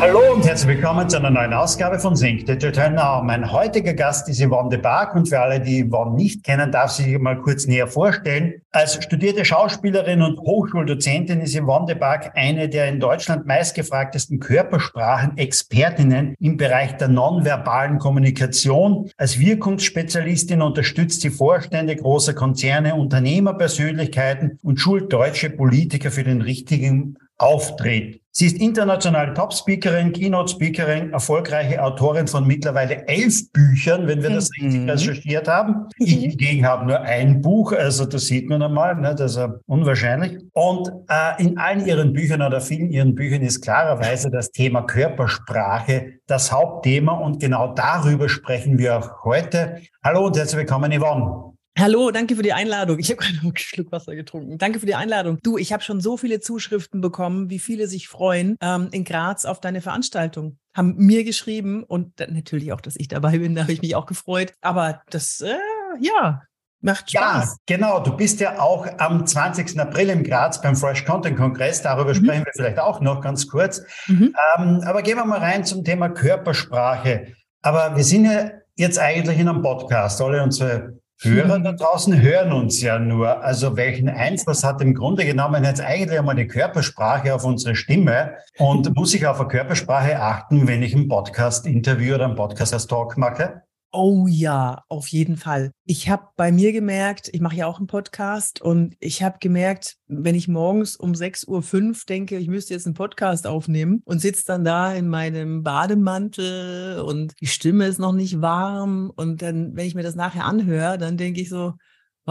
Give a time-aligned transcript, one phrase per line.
[0.00, 3.22] Hallo und herzlich willkommen zu einer neuen Ausgabe von Sync Digital Now.
[3.22, 6.92] Mein heutiger Gast ist Yvonne de Barg und für alle, die Yvonne nicht kennen, darf
[6.92, 8.62] sie sich mal kurz näher vorstellen.
[8.70, 16.34] Als studierte Schauspielerin und Hochschuldozentin ist Yvonne de Barg eine der in Deutschland meistgefragtesten Körpersprachen-Expertinnen
[16.40, 19.10] im Bereich der nonverbalen Kommunikation.
[19.18, 27.18] Als Wirkungsspezialistin unterstützt sie Vorstände großer Konzerne, Unternehmerpersönlichkeiten und schult deutsche Politiker für den richtigen
[27.40, 28.20] Auftritt.
[28.32, 34.66] Sie ist internationale Top-Speakerin, Keynote-Speakerin, erfolgreiche Autorin von mittlerweile elf Büchern, wenn wir das mhm.
[34.66, 35.88] richtig recherchiert haben.
[35.98, 40.38] Ich hingegen habe nur ein Buch, also das sieht man einmal, ne, das ist unwahrscheinlich.
[40.52, 46.20] Und äh, in allen ihren Büchern oder vielen ihren Büchern ist klarerweise das Thema Körpersprache
[46.26, 49.80] das Hauptthema und genau darüber sprechen wir auch heute.
[50.04, 51.49] Hallo und herzlich willkommen, Yvonne.
[51.80, 52.98] Hallo, danke für die Einladung.
[52.98, 54.58] Ich habe gerade einen Schluck Wasser getrunken.
[54.58, 55.38] Danke für die Einladung.
[55.42, 59.46] Du, ich habe schon so viele Zuschriften bekommen, wie viele sich freuen ähm, in Graz
[59.46, 60.58] auf deine Veranstaltung.
[60.76, 64.04] Haben mir geschrieben und natürlich auch, dass ich dabei bin, da habe ich mich auch
[64.04, 64.52] gefreut.
[64.60, 65.56] Aber das, äh,
[66.00, 66.42] ja,
[66.82, 67.56] Macht Spaß.
[67.68, 68.00] Ja, genau.
[68.00, 69.78] Du bist ja auch am 20.
[69.78, 71.82] April in Graz beim Fresh Content Kongress.
[71.82, 72.24] Darüber mhm.
[72.24, 73.82] sprechen wir vielleicht auch noch ganz kurz.
[74.06, 74.34] Mhm.
[74.56, 77.34] Ähm, aber gehen wir mal rein zum Thema Körpersprache.
[77.60, 80.22] Aber wir sind ja jetzt eigentlich in einem Podcast.
[80.22, 83.42] Alle unsere Hörer da draußen hören uns ja nur.
[83.42, 88.36] Also welchen Einfluss hat im Grunde genommen jetzt eigentlich einmal die Körpersprache auf unsere Stimme?
[88.56, 93.62] Und muss ich auf eine Körpersprache achten, wenn ich ein Podcast-Interview oder ein Podcast-Talk mache?
[93.92, 95.72] Oh ja, auf jeden Fall.
[95.84, 99.96] Ich habe bei mir gemerkt, ich mache ja auch einen Podcast und ich habe gemerkt,
[100.06, 104.44] wenn ich morgens um 6.05 Uhr denke, ich müsste jetzt einen Podcast aufnehmen und sitze
[104.46, 109.86] dann da in meinem Bademantel und die Stimme ist noch nicht warm und dann, wenn
[109.86, 111.74] ich mir das nachher anhöre, dann denke ich so,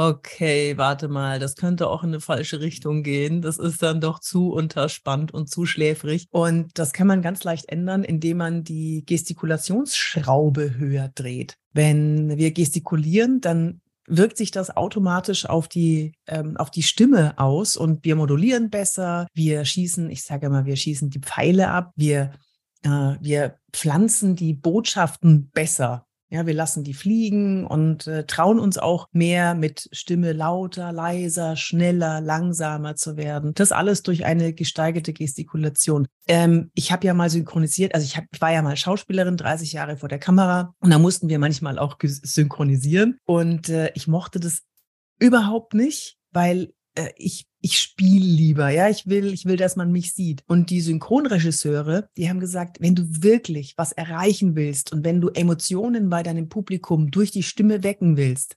[0.02, 3.42] Okay, warte mal, das könnte auch in eine falsche Richtung gehen.
[3.42, 6.28] Das ist dann doch zu unterspannt und zu schläfrig.
[6.32, 11.58] Und das kann man ganz leicht ändern, indem man die Gestikulationsschraube höher dreht.
[11.74, 17.76] Wenn wir gestikulieren, dann wirkt sich das automatisch auf die, ähm, auf die Stimme aus
[17.76, 19.28] und wir modulieren besser.
[19.34, 21.92] Wir schießen, ich sage immer, wir schießen die Pfeile ab.
[21.98, 22.32] Wir,
[22.84, 28.78] äh, wir pflanzen die Botschaften besser ja, wir lassen die fliegen und äh, trauen uns
[28.78, 33.54] auch mehr mit Stimme lauter, leiser, schneller, langsamer zu werden.
[33.56, 36.08] Das alles durch eine gesteigerte Gestikulation.
[36.28, 39.74] Ähm, ich habe ja mal synchronisiert, also ich, hab, ich war ja mal Schauspielerin, 30
[39.74, 44.40] Jahre vor der Kamera und da mussten wir manchmal auch synchronisieren und äh, ich mochte
[44.40, 44.62] das
[45.20, 49.92] überhaupt nicht, weil äh, ich ich spiele lieber, ja, ich will, ich will, dass man
[49.92, 50.44] mich sieht.
[50.48, 55.30] Und die Synchronregisseure, die haben gesagt, wenn du wirklich was erreichen willst und wenn du
[55.30, 58.56] Emotionen bei deinem Publikum durch die Stimme wecken willst,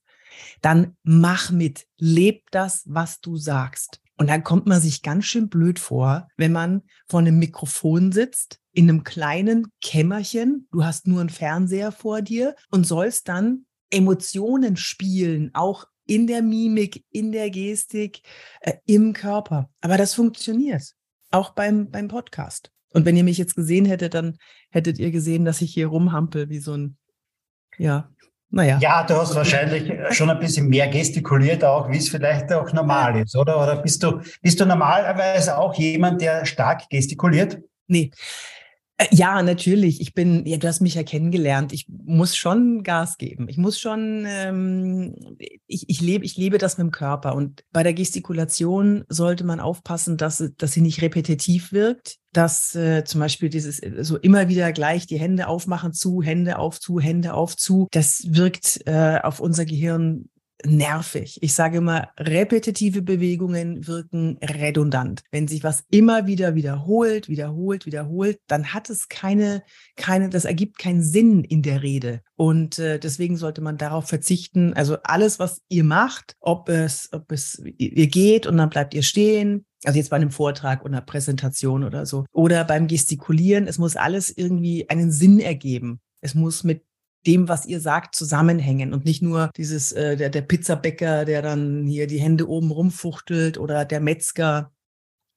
[0.61, 4.01] dann mach mit, leb das, was du sagst.
[4.17, 8.61] Und dann kommt man sich ganz schön blöd vor, wenn man vor einem Mikrofon sitzt,
[8.73, 14.77] in einem kleinen Kämmerchen, du hast nur einen Fernseher vor dir und sollst dann Emotionen
[14.77, 18.21] spielen, auch in der Mimik, in der Gestik,
[18.61, 19.71] äh, im Körper.
[19.81, 20.93] Aber das funktioniert.
[21.31, 22.71] Auch beim, beim Podcast.
[22.91, 24.37] Und wenn ihr mich jetzt gesehen hättet, dann
[24.71, 26.99] hättet ihr gesehen, dass ich hier rumhampel wie so ein,
[27.79, 28.11] ja,
[28.51, 28.79] naja.
[28.83, 33.19] Ja, du hast wahrscheinlich schon ein bisschen mehr gestikuliert, auch wie es vielleicht auch normal
[33.19, 33.63] ist, oder?
[33.63, 37.59] Oder bist du, bist du normalerweise auch jemand, der stark gestikuliert?
[37.87, 38.11] Nee.
[39.03, 40.01] Äh, ja, natürlich.
[40.01, 41.73] Ich bin, ja, du hast mich ja kennengelernt.
[41.73, 43.49] Ich muss schon Gas geben.
[43.49, 45.15] Ich muss schon, ähm,
[45.67, 47.35] ich, ich lebe, ich lebe das mit dem Körper.
[47.35, 52.19] Und bei der Gestikulation sollte man aufpassen, dass, dass sie nicht repetitiv wirkt.
[52.33, 56.59] Dass äh, zum Beispiel dieses äh, so immer wieder gleich die Hände aufmachen zu, Hände
[56.59, 57.89] auf zu, Hände auf zu.
[57.91, 60.31] Das wirkt äh, auf unser Gehirn
[60.65, 61.39] nervig.
[61.43, 65.23] Ich sage immer, repetitive Bewegungen wirken redundant.
[65.31, 69.63] Wenn sich was immer wieder wiederholt, wiederholt, wiederholt, dann hat es keine,
[69.97, 72.21] keine, das ergibt keinen Sinn in der Rede.
[72.37, 74.75] Und äh, deswegen sollte man darauf verzichten.
[74.75, 79.03] Also alles, was ihr macht, ob es, ob es ihr geht und dann bleibt ihr
[79.03, 82.25] stehen, also jetzt bei einem Vortrag oder einer Präsentation oder so.
[82.33, 86.01] Oder beim Gestikulieren, es muss alles irgendwie einen Sinn ergeben.
[86.21, 86.85] Es muss mit
[87.27, 91.87] dem, was ihr sagt, zusammenhängen und nicht nur dieses, äh, der, der Pizzabäcker, der dann
[91.87, 94.73] hier die Hände oben rumfuchtelt oder der Metzger,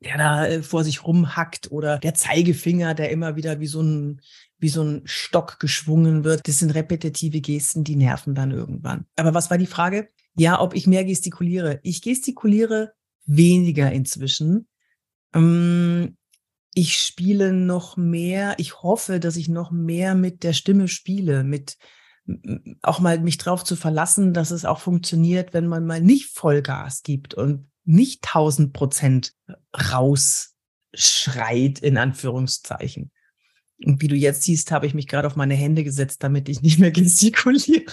[0.04, 4.22] der da äh, vor sich rumhackt oder der Zeigefinger, der immer wieder wie so ein,
[4.58, 6.48] wie so ein Stock geschwungen wird.
[6.48, 9.06] Das sind repetitive Gesten, die nerven dann irgendwann.
[9.16, 10.10] Aber was war die Frage?
[10.38, 11.80] Ja, ob ich mehr gestikuliere.
[11.84, 12.94] Ich gestikuliere
[13.26, 14.68] weniger inzwischen.
[15.34, 16.18] Ähm,
[16.76, 21.78] ich spiele noch mehr, ich hoffe, dass ich noch mehr mit der Stimme spiele, mit
[22.82, 27.02] auch mal mich drauf zu verlassen, dass es auch funktioniert, wenn man mal nicht Vollgas
[27.02, 29.34] gibt und nicht 1000 Prozent
[29.92, 33.12] rausschreit, in Anführungszeichen.
[33.84, 36.62] Und wie du jetzt siehst, habe ich mich gerade auf meine Hände gesetzt, damit ich
[36.62, 37.86] nicht mehr gestikuliere.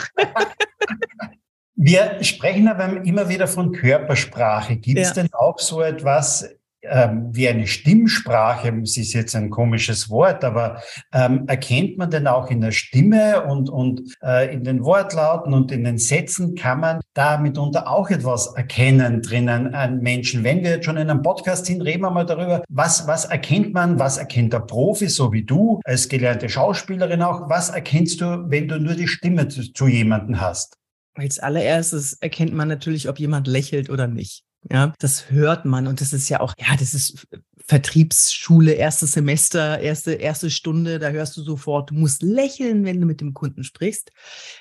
[1.76, 4.76] Wir sprechen aber immer wieder von Körpersprache.
[4.76, 5.14] Gibt es ja.
[5.14, 6.48] denn auch so etwas
[6.82, 10.82] ähm, wie eine Stimmsprache, es ist jetzt ein komisches Wort, aber
[11.12, 15.70] ähm, erkennt man denn auch in der Stimme und, und äh, in den Wortlauten und
[15.70, 20.44] in den Sätzen kann man da mitunter auch etwas erkennen drinnen an Menschen.
[20.44, 23.72] Wenn wir jetzt schon in einem Podcast sind, reden wir mal darüber, was, was erkennt
[23.74, 28.44] man, was erkennt der Profi, so wie du, als gelernte Schauspielerin auch, was erkennst du,
[28.48, 30.76] wenn du nur die Stimme zu, zu jemandem hast?
[31.14, 34.44] Als allererstes erkennt man natürlich, ob jemand lächelt oder nicht.
[34.70, 37.26] Ja, das hört man und das ist ja auch, ja, das ist
[37.66, 43.06] Vertriebsschule, erstes Semester, erste, erste Stunde, da hörst du sofort, du musst lächeln, wenn du
[43.06, 44.12] mit dem Kunden sprichst.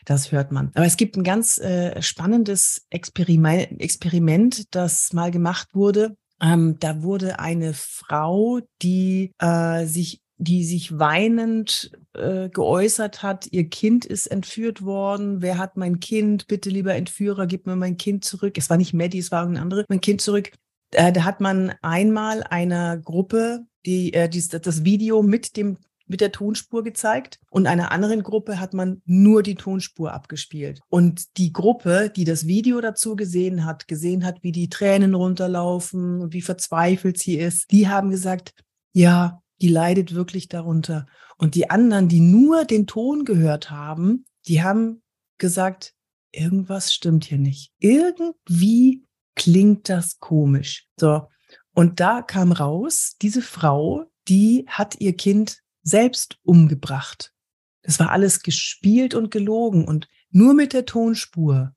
[0.06, 0.72] Das hört man.
[0.76, 6.16] Aber es gibt ein ganz äh, spannendes Experiment, Experiment, das mal gemacht wurde.
[6.42, 13.70] Ähm, da wurde eine Frau, die äh, sich die sich weinend äh, geäußert hat, ihr
[13.70, 18.26] Kind ist entführt worden, wer hat mein Kind, bitte lieber Entführer, gib mir mein Kind
[18.26, 18.58] zurück.
[18.58, 20.52] Es war nicht Maddie, es war irgendein andere, mein Kind zurück.
[20.92, 25.78] Äh, da hat man einmal einer Gruppe die, äh, die, das Video mit dem
[26.12, 30.82] mit der Tonspur gezeigt und einer anderen Gruppe hat man nur die Tonspur abgespielt.
[30.90, 36.20] Und die Gruppe, die das Video dazu gesehen hat, gesehen hat, wie die Tränen runterlaufen
[36.22, 38.54] und wie verzweifelt sie ist, die haben gesagt,
[38.94, 41.08] ja, die leidet wirklich darunter.
[41.42, 45.02] Und die anderen, die nur den Ton gehört haben, die haben
[45.40, 45.96] gesagt,
[46.32, 47.74] irgendwas stimmt hier nicht.
[47.80, 50.88] Irgendwie klingt das komisch.
[51.00, 51.28] So.
[51.74, 57.34] Und da kam raus, diese Frau, die hat ihr Kind selbst umgebracht.
[57.82, 61.74] Das war alles gespielt und gelogen und nur mit der Tonspur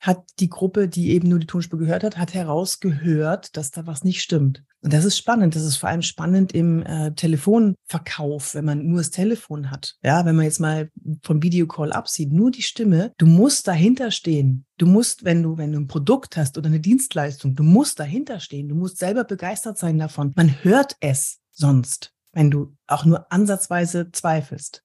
[0.00, 4.02] hat die Gruppe, die eben nur die Tonspur gehört hat, hat herausgehört, dass da was
[4.02, 4.64] nicht stimmt.
[4.82, 5.54] Und das ist spannend.
[5.54, 9.96] Das ist vor allem spannend im äh, Telefonverkauf, wenn man nur das Telefon hat.
[10.02, 10.90] Ja, wenn man jetzt mal
[11.22, 13.12] vom Videocall absieht, nur die Stimme.
[13.18, 14.64] Du musst dahinter stehen.
[14.78, 18.40] Du musst, wenn du, wenn du ein Produkt hast oder eine Dienstleistung, du musst dahinter
[18.40, 18.68] stehen.
[18.68, 20.32] Du musst selber begeistert sein davon.
[20.34, 24.82] Man hört es sonst, wenn du auch nur ansatzweise zweifelst.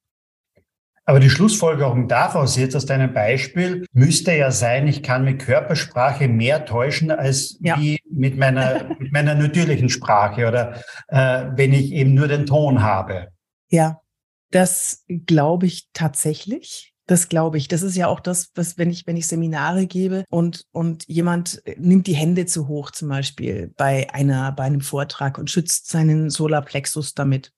[1.07, 6.27] Aber die Schlussfolgerung daraus jetzt aus deinem Beispiel müsste ja sein, ich kann mit Körpersprache
[6.27, 7.77] mehr täuschen als ja.
[7.79, 12.81] wie mit meiner, mit meiner natürlichen Sprache oder äh, wenn ich eben nur den Ton
[12.81, 13.27] habe.
[13.69, 14.01] Ja,
[14.49, 16.93] das glaube ich tatsächlich.
[17.07, 17.67] Das glaube ich.
[17.67, 21.61] Das ist ja auch das, was, wenn ich, wenn ich Seminare gebe und, und jemand
[21.77, 26.31] nimmt die Hände zu hoch, zum Beispiel bei einer, bei einem Vortrag und schützt seinen
[26.31, 27.51] Solarplexus damit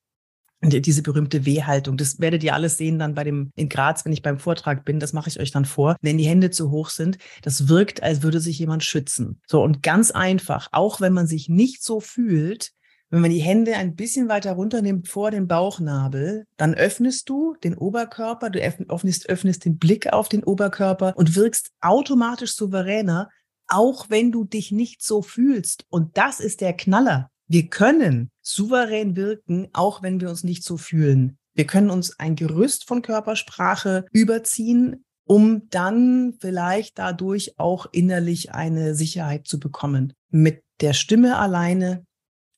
[0.61, 1.97] diese berühmte W-Haltung.
[1.97, 4.99] Das werdet ihr alles sehen dann bei dem in Graz, wenn ich beim Vortrag bin.
[4.99, 5.95] Das mache ich euch dann vor.
[6.01, 9.39] Wenn die Hände zu hoch sind, das wirkt, als würde sich jemand schützen.
[9.45, 12.71] So und ganz einfach, auch wenn man sich nicht so fühlt,
[13.09, 17.75] wenn man die Hände ein bisschen weiter runternimmt vor den Bauchnabel, dann öffnest du den
[17.75, 23.29] Oberkörper, du öffnest, öffnest den Blick auf den Oberkörper und wirkst automatisch souveräner,
[23.67, 25.85] auch wenn du dich nicht so fühlst.
[25.89, 27.31] Und das ist der Knaller.
[27.47, 31.37] Wir können souverän wirken, auch wenn wir uns nicht so fühlen.
[31.53, 38.95] Wir können uns ein Gerüst von Körpersprache überziehen, um dann vielleicht dadurch auch innerlich eine
[38.95, 40.13] Sicherheit zu bekommen.
[40.29, 42.05] Mit der Stimme alleine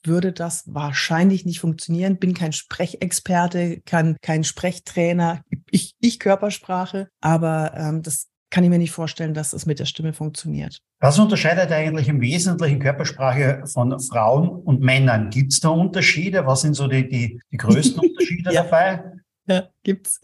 [0.03, 2.19] würde das wahrscheinlich nicht funktionieren.
[2.19, 5.41] Bin kein Sprechexperte, kann kein Sprechtrainer,
[5.71, 9.85] ich, ich Körpersprache, aber ähm, das kann ich mir nicht vorstellen, dass es mit der
[9.85, 10.81] Stimme funktioniert.
[10.99, 15.29] Was unterscheidet eigentlich im Wesentlichen Körpersprache von Frauen und Männern?
[15.29, 16.45] Gibt es da Unterschiede?
[16.45, 18.63] Was sind so die, die, die größten Unterschiede ja.
[18.63, 19.03] dabei?
[19.45, 20.21] Ja, gibt's.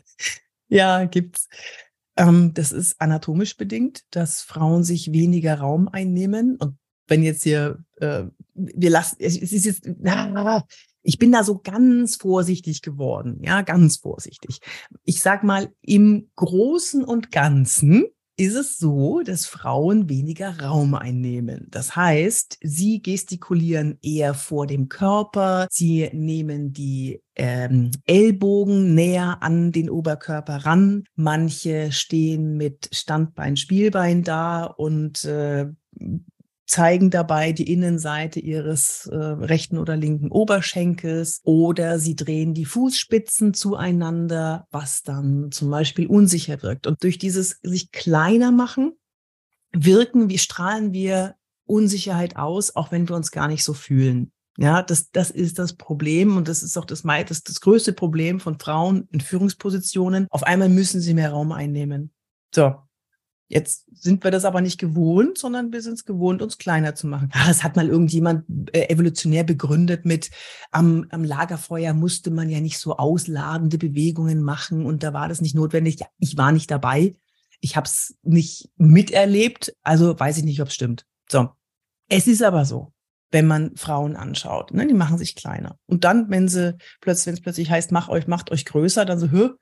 [0.68, 1.48] Ja, gibt's.
[2.18, 6.58] Ähm, das ist anatomisch bedingt, dass Frauen sich weniger Raum einnehmen.
[6.58, 6.78] Und
[7.08, 10.64] wenn jetzt hier, äh, wir lassen, es ist jetzt, na,
[11.04, 14.60] ich bin da so ganz vorsichtig geworden, ja, ganz vorsichtig.
[15.04, 18.06] Ich sag mal, im Großen und Ganzen
[18.38, 21.68] ist es so, dass Frauen weniger Raum einnehmen.
[21.70, 29.72] Das heißt, sie gestikulieren eher vor dem Körper, sie nehmen die ähm, Ellbogen näher an
[29.72, 31.04] den Oberkörper ran.
[31.16, 35.68] Manche stehen mit Standbein, Spielbein da und äh,
[36.66, 43.54] zeigen dabei die Innenseite ihres äh, rechten oder linken Oberschenkels oder sie drehen die Fußspitzen
[43.54, 46.88] zueinander, was dann zum Beispiel unsicher wirkt.
[46.88, 48.94] Und durch dieses sich kleiner machen,
[49.72, 54.32] wirken, wie strahlen wir Unsicherheit aus, auch wenn wir uns gar nicht so fühlen.
[54.58, 58.40] Ja, das, das ist das Problem und das ist auch das, das, das größte Problem
[58.40, 60.28] von Frauen in Führungspositionen.
[60.30, 62.14] Auf einmal müssen sie mehr Raum einnehmen.
[62.54, 62.76] So,
[63.48, 67.06] Jetzt sind wir das aber nicht gewohnt, sondern wir sind es gewohnt, uns kleiner zu
[67.06, 67.30] machen.
[67.34, 70.32] Ah, das hat mal irgendjemand äh, evolutionär begründet mit,
[70.72, 75.42] am, am Lagerfeuer musste man ja nicht so ausladende Bewegungen machen und da war das
[75.42, 76.00] nicht notwendig.
[76.00, 77.14] Ja, ich war nicht dabei.
[77.62, 81.06] Ich habe es nicht miterlebt, also weiß ich nicht, ob es stimmt.
[81.30, 81.50] So,
[82.10, 82.92] es ist aber so
[83.32, 84.74] wenn man Frauen anschaut.
[84.74, 84.88] Ne?
[84.88, 85.78] Die machen sich kleiner.
[85.88, 89.20] Und dann, wenn sie plötzlich, wenn es plötzlich heißt, macht euch, macht euch größer, dann
[89.20, 89.56] so, Hö?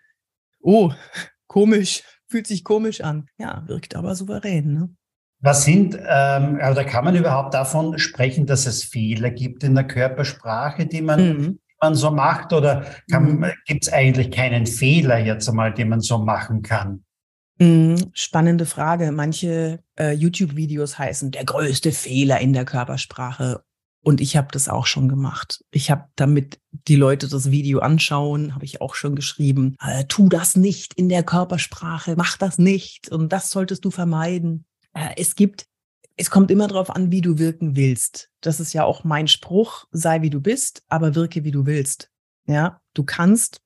[0.62, 0.92] oh,
[1.48, 3.28] komisch, fühlt sich komisch an.
[3.38, 4.74] Ja, wirkt aber souverän.
[4.74, 4.90] Ne?
[5.40, 9.84] Was sind, ähm, also kann man überhaupt davon sprechen, dass es Fehler gibt in der
[9.84, 11.44] Körpersprache, die man, mhm.
[11.44, 12.54] die man so macht?
[12.54, 13.46] Oder mhm.
[13.66, 17.04] gibt es eigentlich keinen Fehler jetzt einmal, den man so machen kann?
[17.60, 19.12] Mhm, spannende Frage.
[19.12, 23.64] Manche äh, YouTube-Videos heißen der größte Fehler in der Körpersprache.
[24.04, 25.64] Und ich habe das auch schon gemacht.
[25.72, 30.28] Ich habe damit die Leute das Video anschauen, habe ich auch schon geschrieben, äh, tu
[30.28, 34.66] das nicht in der Körpersprache, mach das nicht und das solltest du vermeiden.
[34.94, 35.68] Äh, es gibt,
[36.18, 38.30] es kommt immer darauf an, wie du wirken willst.
[38.42, 42.12] Das ist ja auch mein Spruch, sei wie du bist, aber wirke wie du willst.
[42.46, 43.62] Ja, du kannst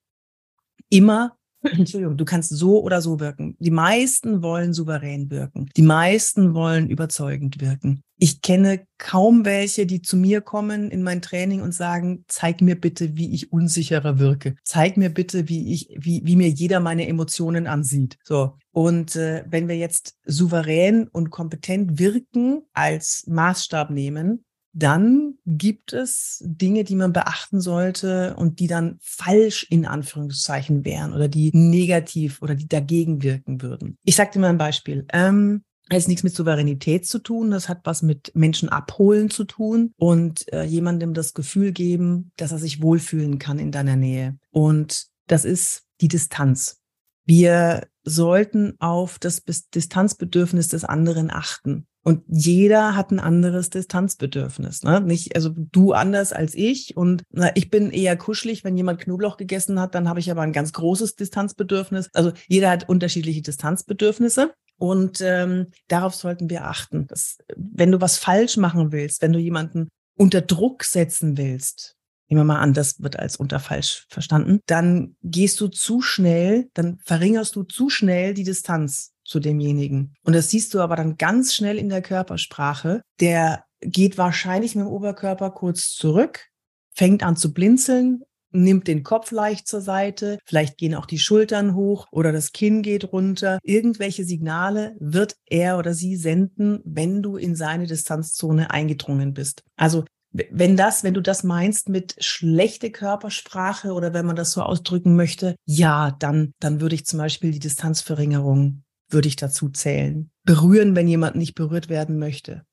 [0.90, 1.36] immer
[1.78, 3.56] Entschuldigung, du kannst so oder so wirken.
[3.60, 5.70] Die meisten wollen souverän wirken.
[5.76, 8.02] Die meisten wollen überzeugend wirken.
[8.20, 12.80] Ich kenne kaum welche, die zu mir kommen in mein Training und sagen, zeig mir
[12.80, 14.56] bitte, wie ich unsicherer wirke.
[14.64, 18.18] Zeig mir bitte, wie ich, wie, wie mir jeder meine Emotionen ansieht.
[18.24, 18.58] So.
[18.72, 24.46] Und äh, wenn wir jetzt souverän und kompetent wirken als Maßstab nehmen,
[24.78, 31.14] dann gibt es Dinge, die man beachten sollte und die dann falsch in Anführungszeichen wären
[31.14, 33.98] oder die negativ oder die dagegen wirken würden.
[34.04, 35.06] Ich sage dir mal ein Beispiel.
[35.12, 39.94] Ähm, hat nichts mit Souveränität zu tun, das hat was mit Menschen abholen zu tun
[39.98, 44.38] und äh, jemandem das Gefühl geben, dass er sich wohlfühlen kann in deiner Nähe.
[44.52, 46.82] Und das ist die Distanz.
[47.26, 51.88] Wir sollten auf das Distanzbedürfnis des anderen achten.
[52.08, 54.82] Und jeder hat ein anderes Distanzbedürfnis.
[54.82, 55.02] Ne?
[55.02, 56.96] Nicht, also du anders als ich.
[56.96, 60.40] Und na, ich bin eher kuschelig, wenn jemand Knoblauch gegessen hat, dann habe ich aber
[60.40, 62.10] ein ganz großes Distanzbedürfnis.
[62.14, 64.54] Also jeder hat unterschiedliche Distanzbedürfnisse.
[64.78, 67.08] Und ähm, darauf sollten wir achten.
[67.08, 71.98] Dass, wenn du was falsch machen willst, wenn du jemanden unter Druck setzen willst,
[72.30, 76.70] nehmen wir mal an, das wird als unter falsch verstanden, dann gehst du zu schnell,
[76.74, 80.16] dann verringerst du zu schnell die Distanz zu demjenigen.
[80.24, 83.02] Und das siehst du aber dann ganz schnell in der Körpersprache.
[83.20, 86.48] Der geht wahrscheinlich mit dem Oberkörper kurz zurück,
[86.96, 91.76] fängt an zu blinzeln, nimmt den Kopf leicht zur Seite, vielleicht gehen auch die Schultern
[91.76, 93.60] hoch oder das Kinn geht runter.
[93.62, 99.64] Irgendwelche Signale wird er oder sie senden, wenn du in seine Distanzzone eingedrungen bist.
[99.76, 104.62] Also wenn das, wenn du das meinst mit schlechte Körpersprache oder wenn man das so
[104.62, 110.32] ausdrücken möchte, ja, dann, dann würde ich zum Beispiel die Distanzverringerung würde ich dazu zählen.
[110.44, 112.66] Berühren, wenn jemand nicht berührt werden möchte.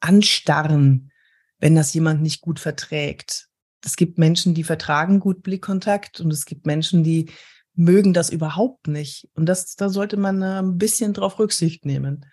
[0.00, 1.10] Anstarren,
[1.58, 3.48] wenn das jemand nicht gut verträgt.
[3.84, 7.30] Es gibt Menschen, die vertragen gut Blickkontakt und es gibt Menschen, die
[7.74, 9.28] mögen das überhaupt nicht.
[9.34, 12.26] Und das, da sollte man äh, ein bisschen drauf Rücksicht nehmen.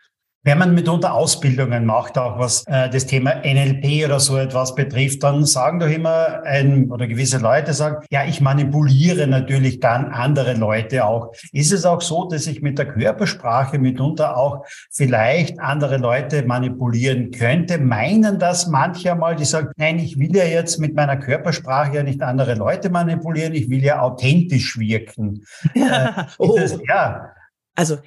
[0.46, 5.24] Wenn man mitunter Ausbildungen macht, auch was äh, das Thema NLP oder so etwas betrifft,
[5.24, 10.54] dann sagen doch immer ein oder gewisse Leute sagen, ja, ich manipuliere natürlich dann andere
[10.56, 11.32] Leute auch.
[11.54, 17.32] Ist es auch so, dass ich mit der Körpersprache mitunter auch vielleicht andere Leute manipulieren
[17.32, 17.78] könnte?
[17.78, 22.04] Meinen das manche einmal, die sagen, nein, ich will ja jetzt mit meiner Körpersprache ja
[22.04, 25.46] nicht andere Leute manipulieren, ich will ja authentisch wirken.
[25.74, 26.10] Ja.
[26.10, 26.58] Äh, oh.
[26.58, 27.30] das, ja.
[27.76, 27.98] Also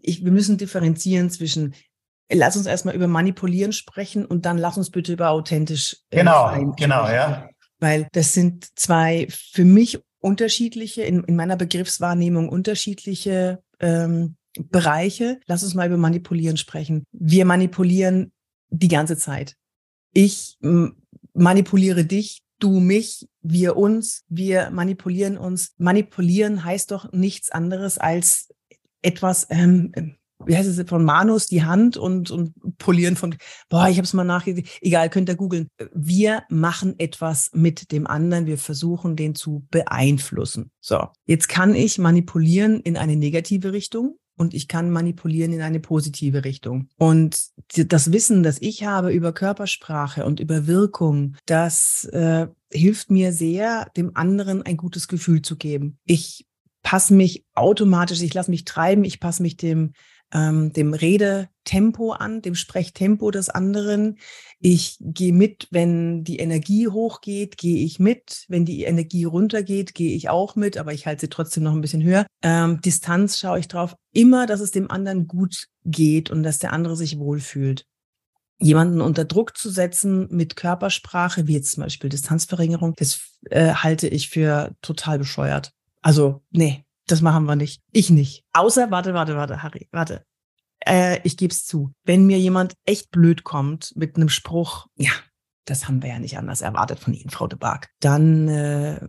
[0.00, 1.74] ich, wir müssen differenzieren zwischen
[2.30, 6.46] lass uns erstmal über manipulieren sprechen und dann lass uns bitte über authentisch äh, genau
[6.46, 7.48] sein genau ja.
[7.78, 14.36] Weil das sind zwei für mich unterschiedliche in, in meiner Begriffswahrnehmung unterschiedliche ähm,
[14.70, 15.40] Bereiche.
[15.46, 17.04] Lass uns mal über manipulieren sprechen.
[17.10, 18.32] Wir manipulieren
[18.70, 19.56] die ganze Zeit.
[20.12, 20.58] Ich
[21.32, 25.74] manipuliere dich du mich, wir uns, wir manipulieren uns.
[25.78, 28.50] Manipulieren heißt doch nichts anderes als
[29.02, 29.92] etwas, ähm,
[30.44, 33.36] wie heißt es, von Manus die Hand und, und polieren von,
[33.68, 35.68] boah, ich habe es mal nachgesehen, egal, könnt ihr googeln.
[35.94, 40.70] Wir machen etwas mit dem anderen, wir versuchen, den zu beeinflussen.
[40.80, 45.80] So, jetzt kann ich manipulieren in eine negative Richtung und ich kann manipulieren in eine
[45.80, 46.88] positive Richtung.
[46.96, 47.38] Und
[47.74, 53.90] das Wissen, das ich habe über Körpersprache und über Wirkung, das äh, hilft mir sehr,
[53.96, 55.98] dem anderen ein gutes Gefühl zu geben.
[56.04, 56.46] Ich
[56.82, 59.92] passe mich automatisch, ich lasse mich treiben, ich passe mich dem
[60.32, 64.18] ähm, dem Redetempo an, dem Sprechtempo des anderen.
[64.60, 68.46] Ich gehe mit, wenn die Energie hochgeht, gehe ich mit.
[68.48, 71.80] Wenn die Energie runtergeht, gehe ich auch mit, aber ich halte sie trotzdem noch ein
[71.80, 72.26] bisschen höher.
[72.42, 73.94] Ähm, Distanz schaue ich drauf.
[74.12, 77.84] Immer, dass es dem anderen gut geht und dass der andere sich wohlfühlt
[78.58, 84.06] jemanden unter Druck zu setzen mit Körpersprache, wie jetzt zum Beispiel Distanzverringerung, das äh, halte
[84.06, 85.72] ich für total bescheuert.
[86.02, 87.82] Also, nee, das machen wir nicht.
[87.92, 88.44] Ich nicht.
[88.52, 90.24] Außer, warte, warte, warte, Harry, warte.
[90.80, 91.92] Äh, ich gebe es zu.
[92.04, 95.12] Wenn mir jemand echt blöd kommt mit einem Spruch, ja,
[95.64, 99.06] das haben wir ja nicht anders erwartet von Ihnen, Frau de Barg, dann äh,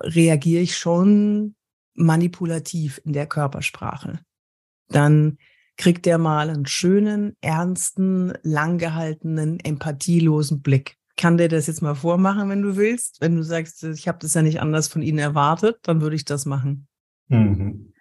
[0.00, 1.54] reagiere ich schon
[1.94, 4.20] manipulativ in der Körpersprache.
[4.88, 5.38] Dann
[5.76, 10.96] kriegt der mal einen schönen, ernsten, langgehaltenen, empathielosen Blick.
[11.16, 13.20] Kann der das jetzt mal vormachen, wenn du willst?
[13.20, 16.24] Wenn du sagst, ich habe das ja nicht anders von Ihnen erwartet, dann würde ich
[16.24, 16.88] das machen.
[17.28, 17.92] Mhm.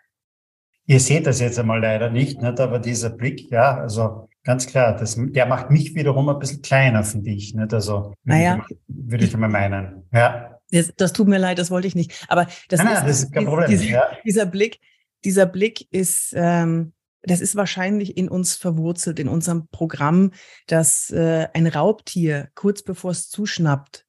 [0.85, 4.95] Ihr seht das jetzt einmal leider nicht, nicht, aber dieser Blick, ja, also ganz klar,
[4.95, 7.53] das, der macht mich wiederum ein bisschen kleiner, finde ich.
[7.53, 7.73] Nicht?
[7.73, 10.07] Also naja, würde ich, mal meinen.
[10.11, 10.59] Ja.
[10.71, 12.25] Das, das, tut mir leid, das wollte ich nicht.
[12.29, 13.69] Aber das, nein, ist, nein, das ist kein Problem.
[13.69, 14.03] Dieser, ja.
[14.25, 14.79] dieser Blick,
[15.23, 20.31] dieser Blick ist, ähm, das ist wahrscheinlich in uns verwurzelt, in unserem Programm,
[20.67, 24.05] dass äh, ein Raubtier kurz bevor es zuschnappt,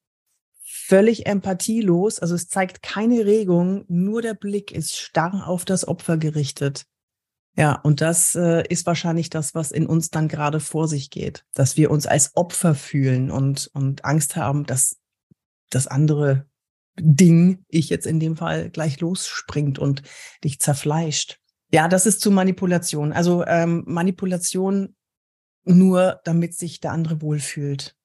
[0.63, 6.17] völlig empathielos, also es zeigt keine Regung, nur der Blick ist starr auf das Opfer
[6.17, 6.85] gerichtet.
[7.55, 11.45] Ja, und das äh, ist wahrscheinlich das, was in uns dann gerade vor sich geht,
[11.53, 14.97] dass wir uns als Opfer fühlen und, und Angst haben, dass
[15.69, 16.47] das andere
[16.99, 20.01] Ding, ich jetzt in dem Fall, gleich losspringt und
[20.43, 21.39] dich zerfleischt.
[21.73, 23.13] Ja, das ist zu Manipulation.
[23.13, 24.95] Also ähm, Manipulation
[25.65, 27.95] nur, damit sich der andere wohlfühlt.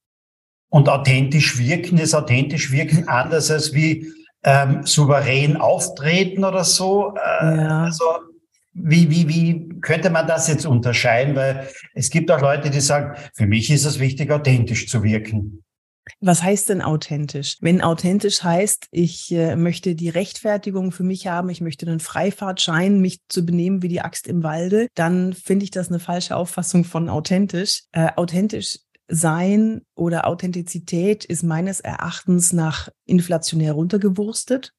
[0.70, 4.10] Und authentisch wirken ist authentisch wirken anders als wie
[4.42, 7.14] ähm, souverän auftreten oder so.
[7.14, 7.82] Äh, ja.
[7.84, 8.04] Also
[8.72, 11.37] wie, wie, wie könnte man das jetzt unterscheiden?
[11.37, 15.62] Weil es gibt auch Leute, die sagen, für mich ist es wichtig, authentisch zu wirken.
[16.20, 17.56] Was heißt denn authentisch?
[17.60, 23.00] Wenn authentisch heißt, ich äh, möchte die Rechtfertigung für mich haben, ich möchte einen Freifahrtschein,
[23.00, 26.85] mich zu benehmen wie die Axt im Walde, dann finde ich das eine falsche Auffassung
[26.85, 27.85] von authentisch.
[27.92, 28.78] Äh, authentisch
[29.09, 34.72] sein oder Authentizität ist meines Erachtens nach inflationär runtergewurstet.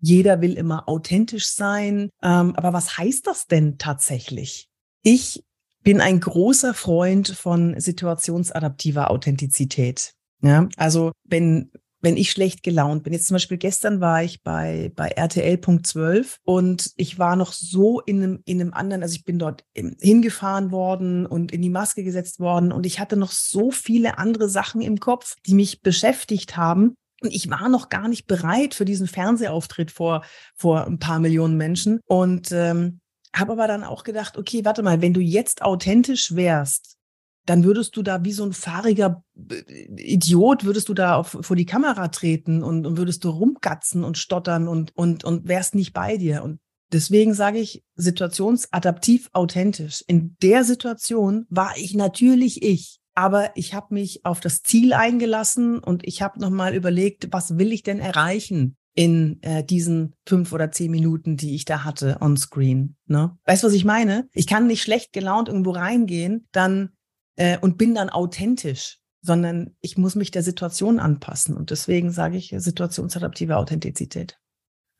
[0.00, 2.10] Jeder will immer authentisch sein.
[2.22, 4.68] Ähm, aber was heißt das denn tatsächlich?
[5.02, 5.42] Ich
[5.82, 10.12] bin ein großer Freund von situationsadaptiver Authentizität.
[10.40, 11.70] Ja, also wenn
[12.00, 13.12] wenn ich schlecht gelaunt bin.
[13.12, 18.22] Jetzt zum Beispiel gestern war ich bei, bei RTL.12 und ich war noch so in
[18.22, 22.40] einem, in einem anderen, also ich bin dort hingefahren worden und in die Maske gesetzt
[22.40, 26.94] worden und ich hatte noch so viele andere Sachen im Kopf, die mich beschäftigt haben.
[27.20, 30.24] Und ich war noch gar nicht bereit für diesen Fernsehauftritt vor,
[30.54, 33.00] vor ein paar Millionen Menschen und ähm,
[33.34, 36.97] habe aber dann auch gedacht, okay, warte mal, wenn du jetzt authentisch wärst,
[37.48, 41.56] dann würdest du da wie so ein fahriger äh, Idiot, würdest du da auf, vor
[41.56, 45.94] die Kamera treten und, und würdest du rumgatzen und stottern und, und, und wärst nicht
[45.94, 46.42] bei dir.
[46.42, 46.60] Und
[46.92, 50.04] deswegen sage ich situationsadaptiv authentisch.
[50.06, 53.00] In der Situation war ich natürlich ich.
[53.14, 57.72] Aber ich habe mich auf das Ziel eingelassen und ich habe nochmal überlegt, was will
[57.72, 58.76] ich denn erreichen?
[58.94, 62.96] in äh, diesen fünf oder zehn Minuten, die ich da hatte on screen.
[63.06, 63.38] Ne?
[63.44, 64.28] Weißt du, was ich meine?
[64.32, 66.90] Ich kann nicht schlecht gelaunt irgendwo reingehen, dann
[67.38, 71.56] äh, und bin dann authentisch, sondern ich muss mich der Situation anpassen.
[71.56, 74.38] Und deswegen sage ich situationsadaptive Authentizität.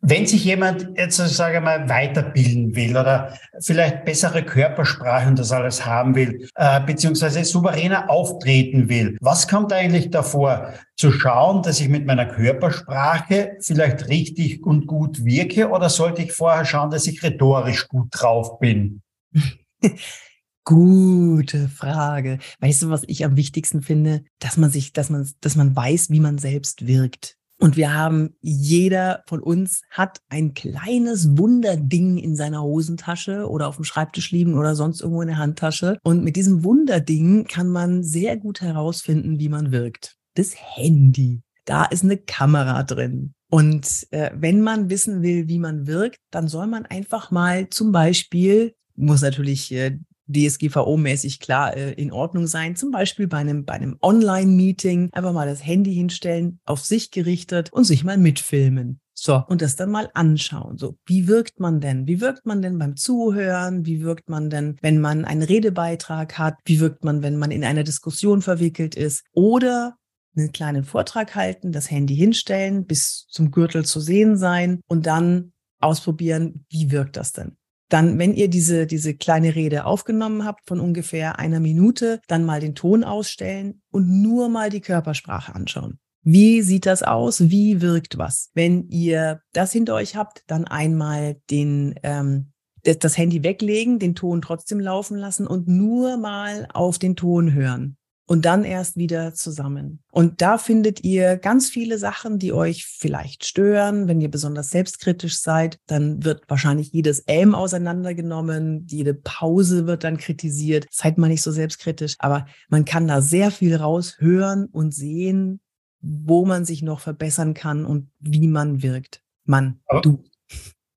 [0.00, 5.50] Wenn sich jemand jetzt, sage ich mal, weiterbilden will oder vielleicht bessere Körpersprache und das
[5.50, 10.72] alles haben will, äh, beziehungsweise souveräner auftreten will, was kommt eigentlich davor?
[10.96, 16.32] Zu schauen, dass ich mit meiner Körpersprache vielleicht richtig und gut wirke oder sollte ich
[16.32, 19.02] vorher schauen, dass ich rhetorisch gut drauf bin?
[20.68, 22.40] Gute Frage.
[22.60, 24.22] Weißt du, was ich am wichtigsten finde?
[24.38, 27.38] Dass man sich, dass man, dass man weiß, wie man selbst wirkt.
[27.58, 33.76] Und wir haben, jeder von uns hat ein kleines Wunderding in seiner Hosentasche oder auf
[33.76, 35.96] dem Schreibtisch liegen oder sonst irgendwo in der Handtasche.
[36.04, 40.16] Und mit diesem Wunderding kann man sehr gut herausfinden, wie man wirkt.
[40.34, 41.40] Das Handy.
[41.64, 43.32] Da ist eine Kamera drin.
[43.48, 47.90] Und äh, wenn man wissen will, wie man wirkt, dann soll man einfach mal zum
[47.90, 49.96] Beispiel muss natürlich äh,
[50.28, 52.76] DSGVO-mäßig klar äh, in Ordnung sein.
[52.76, 57.72] Zum Beispiel bei einem, bei einem Online-Meeting einfach mal das Handy hinstellen, auf sich gerichtet
[57.72, 59.00] und sich mal mitfilmen.
[59.20, 60.78] So, und das dann mal anschauen.
[60.78, 62.06] So, wie wirkt man denn?
[62.06, 63.84] Wie wirkt man denn beim Zuhören?
[63.84, 66.54] Wie wirkt man denn, wenn man einen Redebeitrag hat?
[66.64, 69.24] Wie wirkt man, wenn man in einer Diskussion verwickelt ist?
[69.32, 69.96] Oder
[70.36, 75.52] einen kleinen Vortrag halten, das Handy hinstellen, bis zum Gürtel zu sehen sein und dann
[75.80, 77.56] ausprobieren, wie wirkt das denn?
[77.88, 82.60] Dann, wenn ihr diese, diese kleine Rede aufgenommen habt von ungefähr einer Minute, dann mal
[82.60, 85.98] den Ton ausstellen und nur mal die Körpersprache anschauen.
[86.22, 87.50] Wie sieht das aus?
[87.50, 88.50] Wie wirkt was?
[88.54, 92.52] Wenn ihr das hinter euch habt, dann einmal den, ähm,
[92.84, 97.52] das, das Handy weglegen, den Ton trotzdem laufen lassen und nur mal auf den Ton
[97.52, 97.97] hören
[98.28, 100.00] und dann erst wieder zusammen.
[100.12, 104.06] Und da findet ihr ganz viele Sachen, die euch vielleicht stören.
[104.06, 110.18] Wenn ihr besonders selbstkritisch seid, dann wird wahrscheinlich jedes Ähm auseinandergenommen, jede Pause wird dann
[110.18, 110.86] kritisiert.
[110.90, 115.60] Seid mal nicht so selbstkritisch, aber man kann da sehr viel raushören und sehen,
[116.00, 119.22] wo man sich noch verbessern kann und wie man wirkt.
[119.44, 120.22] Man, aber, du.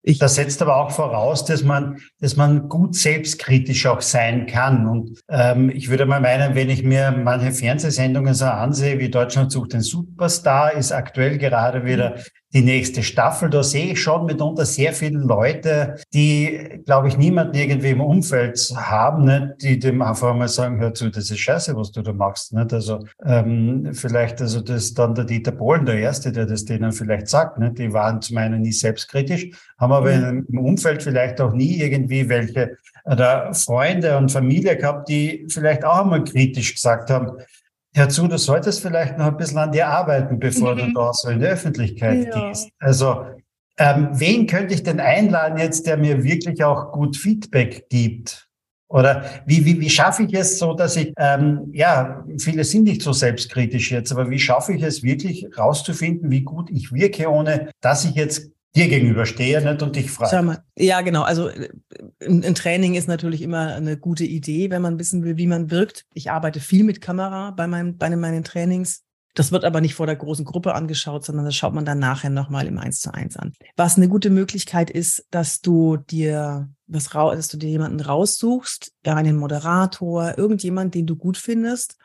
[0.03, 0.17] Ich.
[0.17, 4.87] Das setzt aber auch voraus, dass man, dass man gut selbstkritisch auch sein kann.
[4.87, 9.51] Und ähm, ich würde mal meinen, wenn ich mir manche Fernsehsendungen so ansehe, wie Deutschland
[9.51, 13.49] sucht den Superstar, ist aktuell gerade wieder mhm die nächste Staffel.
[13.49, 18.59] Da sehe ich schon mitunter sehr viele Leute, die, glaube ich, niemanden irgendwie im Umfeld
[18.75, 22.13] haben, ne, die dem einfach mal sagen, hör zu, das ist scheiße, was du da
[22.13, 22.53] machst.
[22.53, 22.73] Nicht?
[22.73, 26.91] Also ähm, vielleicht, also das ist dann der Dieter Bohlen, der Erste, der das denen
[26.91, 27.57] vielleicht sagt.
[27.57, 27.77] Nicht?
[27.77, 30.45] Die waren zum einen nie selbstkritisch, haben aber mhm.
[30.49, 36.01] im Umfeld vielleicht auch nie irgendwie welche oder Freunde und Familie gehabt, die vielleicht auch
[36.01, 37.31] einmal kritisch gesagt haben,
[37.93, 40.80] Hör zu, du solltest vielleicht noch ein bisschen an dir arbeiten, bevor mhm.
[40.80, 42.47] du da so in die Öffentlichkeit ja.
[42.47, 42.69] gehst.
[42.80, 43.25] Also,
[43.77, 48.47] ähm, wen könnte ich denn einladen jetzt, der mir wirklich auch gut Feedback gibt?
[48.88, 53.01] Oder wie, wie, wie schaffe ich es so, dass ich, ähm, ja, viele sind nicht
[53.01, 57.69] so selbstkritisch jetzt, aber wie schaffe ich es wirklich rauszufinden, wie gut ich wirke, ohne
[57.80, 60.63] dass ich jetzt dir gegenüberstehe nicht und dich frage.
[60.77, 61.23] Ja, genau.
[61.23, 61.69] Also äh,
[62.21, 66.05] ein Training ist natürlich immer eine gute Idee, wenn man wissen will, wie man wirkt.
[66.13, 69.03] Ich arbeite viel mit Kamera bei, meinem, bei meinen Trainings.
[69.34, 72.29] Das wird aber nicht vor der großen Gruppe angeschaut, sondern das schaut man dann nachher
[72.29, 73.53] nochmal im Eins zu eins an.
[73.77, 79.38] Was eine gute Möglichkeit ist, dass du dir was dass du dir jemanden raussuchst, einen
[79.38, 81.95] Moderator, irgendjemand, den du gut findest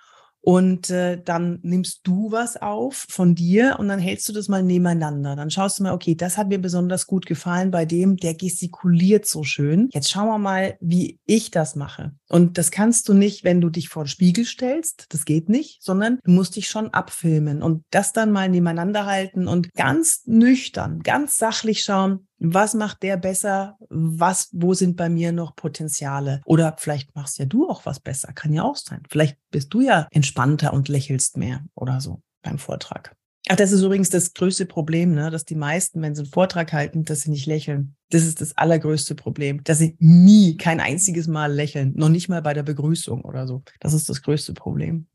[0.48, 4.62] und äh, dann nimmst du was auf von dir und dann hältst du das mal
[4.62, 5.34] nebeneinander.
[5.34, 9.26] Dann schaust du mal, okay, das hat mir besonders gut gefallen bei dem, der gestikuliert
[9.26, 9.88] so schön.
[9.92, 12.12] Jetzt schauen wir mal, wie ich das mache.
[12.28, 15.06] Und das kannst du nicht, wenn du dich vor den Spiegel stellst.
[15.08, 19.48] Das geht nicht, sondern du musst dich schon abfilmen und das dann mal nebeneinander halten
[19.48, 23.76] und ganz nüchtern, ganz sachlich schauen, was macht der besser?
[23.88, 26.42] Was, wo sind bei mir noch Potenziale?
[26.44, 28.32] Oder vielleicht machst ja du auch was besser.
[28.32, 29.02] Kann ja auch sein.
[29.10, 33.16] Vielleicht bist du ja entspannter und lächelst mehr oder so beim Vortrag.
[33.48, 35.30] Ach, das ist übrigens das größte Problem, ne?
[35.30, 37.94] dass die meisten, wenn sie einen Vortrag halten, dass sie nicht lächeln.
[38.10, 42.42] Das ist das allergrößte Problem, dass sie nie, kein einziges Mal lächeln, noch nicht mal
[42.42, 43.62] bei der Begrüßung oder so.
[43.78, 45.06] Das ist das größte Problem.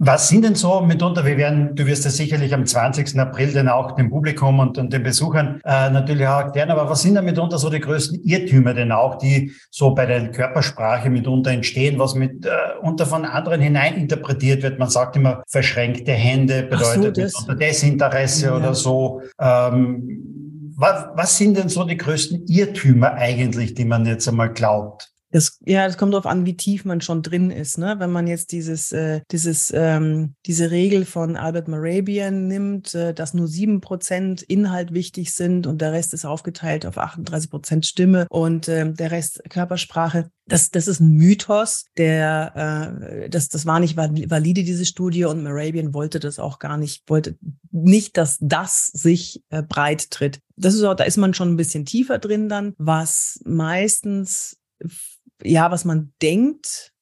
[0.00, 3.18] Was sind denn so mitunter, wir werden, du wirst ja sicherlich am 20.
[3.18, 7.02] April dann auch dem Publikum und, und den Besuchern äh, natürlich auch erklären, aber was
[7.02, 11.50] sind denn mitunter so die größten Irrtümer denn auch, die so bei der Körpersprache mitunter
[11.50, 14.78] entstehen, was mit äh, unter von anderen hineininterpretiert wird?
[14.78, 18.56] Man sagt immer, verschränkte Hände bedeutet so, mitunter Desinteresse ja.
[18.56, 19.22] oder so.
[19.40, 25.07] Ähm, was, was sind denn so die größten Irrtümer eigentlich, die man jetzt einmal glaubt?
[25.30, 27.76] Das, ja, das kommt darauf an, wie tief man schon drin ist.
[27.76, 27.96] Ne?
[27.98, 33.34] Wenn man jetzt dieses, äh, dieses, ähm, diese Regel von Albert Morabian nimmt, äh, dass
[33.34, 38.26] nur sieben Prozent Inhalt wichtig sind und der Rest ist aufgeteilt auf 38 Prozent Stimme
[38.30, 40.30] und äh, der Rest Körpersprache.
[40.46, 45.42] Das, das ist ein Mythos, der, äh, das, das war nicht valide, diese Studie, und
[45.42, 47.36] Morabian wollte das auch gar nicht, wollte
[47.70, 50.40] nicht, dass das sich äh, breit tritt.
[50.56, 54.56] Das ist auch, da ist man schon ein bisschen tiefer drin dann, was meistens
[55.42, 56.92] ja, was man denkt,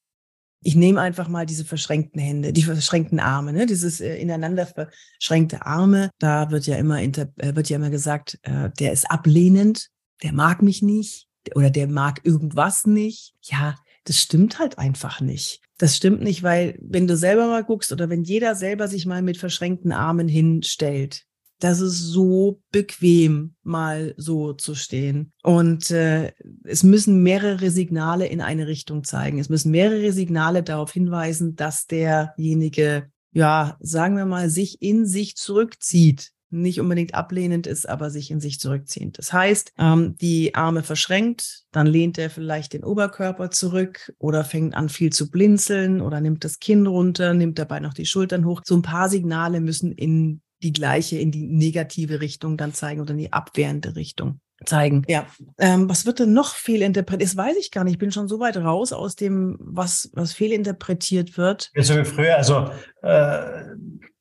[0.62, 3.66] ich nehme einfach mal diese verschränkten Hände, die verschränkten Arme, ne?
[3.66, 6.10] dieses äh, ineinander verschränkte Arme.
[6.18, 9.90] Da wird ja immer inter, äh, wird ja immer gesagt, äh, der ist ablehnend,
[10.22, 13.34] der mag mich nicht oder der mag irgendwas nicht.
[13.42, 15.60] Ja, das stimmt halt einfach nicht.
[15.78, 19.22] Das stimmt nicht, weil wenn du selber mal guckst oder wenn jeder selber sich mal
[19.22, 21.26] mit verschränkten Armen hinstellt,
[21.58, 25.32] das ist so bequem, mal so zu stehen.
[25.42, 26.32] Und äh,
[26.64, 29.38] es müssen mehrere Signale in eine Richtung zeigen.
[29.38, 35.36] Es müssen mehrere Signale darauf hinweisen, dass derjenige, ja, sagen wir mal, sich in sich
[35.36, 36.32] zurückzieht.
[36.50, 39.18] Nicht unbedingt ablehnend ist, aber sich in sich zurückziehend.
[39.18, 44.74] Das heißt, ähm, die Arme verschränkt, dann lehnt er vielleicht den Oberkörper zurück oder fängt
[44.74, 48.62] an viel zu blinzeln oder nimmt das Kinn runter, nimmt dabei noch die Schultern hoch.
[48.64, 53.12] So ein paar Signale müssen in die gleiche in die negative Richtung dann zeigen oder
[53.12, 55.02] in die abwehrende Richtung zeigen.
[55.06, 55.26] Ja,
[55.58, 57.28] ähm, was wird denn noch fehlinterpretiert?
[57.28, 57.94] Das weiß ich gar nicht.
[57.94, 61.70] Ich bin schon so weit raus aus dem, was, was fehlinterpretiert wird.
[61.74, 62.70] Ja, so wie früher, also
[63.02, 63.38] äh,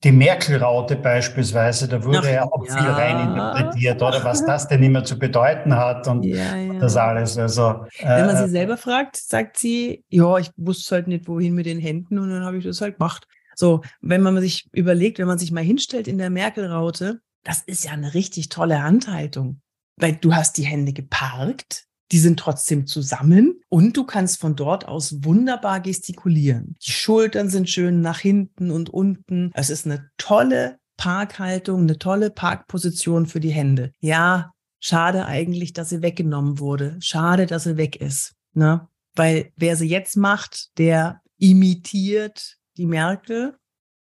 [0.04, 2.78] die Merkel-Raute beispielsweise, da wurde Ach, ja auch ja.
[2.78, 6.80] viel reininterpretiert, oder was das denn immer zu bedeuten hat und ja, ja.
[6.80, 7.38] das alles.
[7.38, 11.56] Also, äh, Wenn man sie selber fragt, sagt sie, ja, ich wusste halt nicht, wohin
[11.56, 13.26] mit den Händen und dann habe ich das halt gemacht.
[13.56, 17.86] So, wenn man sich überlegt, wenn man sich mal hinstellt in der Merkel-Raute, das ist
[17.86, 19.62] ja eine richtig tolle Handhaltung
[19.98, 24.88] weil du hast die Hände geparkt, die sind trotzdem zusammen und du kannst von dort
[24.88, 26.76] aus wunderbar gestikulieren.
[26.86, 29.52] Die Schultern sind schön nach hinten und unten.
[29.54, 33.92] Es ist eine tolle Parkhaltung, eine tolle Parkposition für die Hände.
[34.00, 36.98] Ja, schade eigentlich, dass sie weggenommen wurde.
[37.00, 38.36] Schade, dass sie weg ist.
[38.54, 38.88] Ne?
[39.16, 43.58] Weil wer sie jetzt macht, der imitiert die Merkel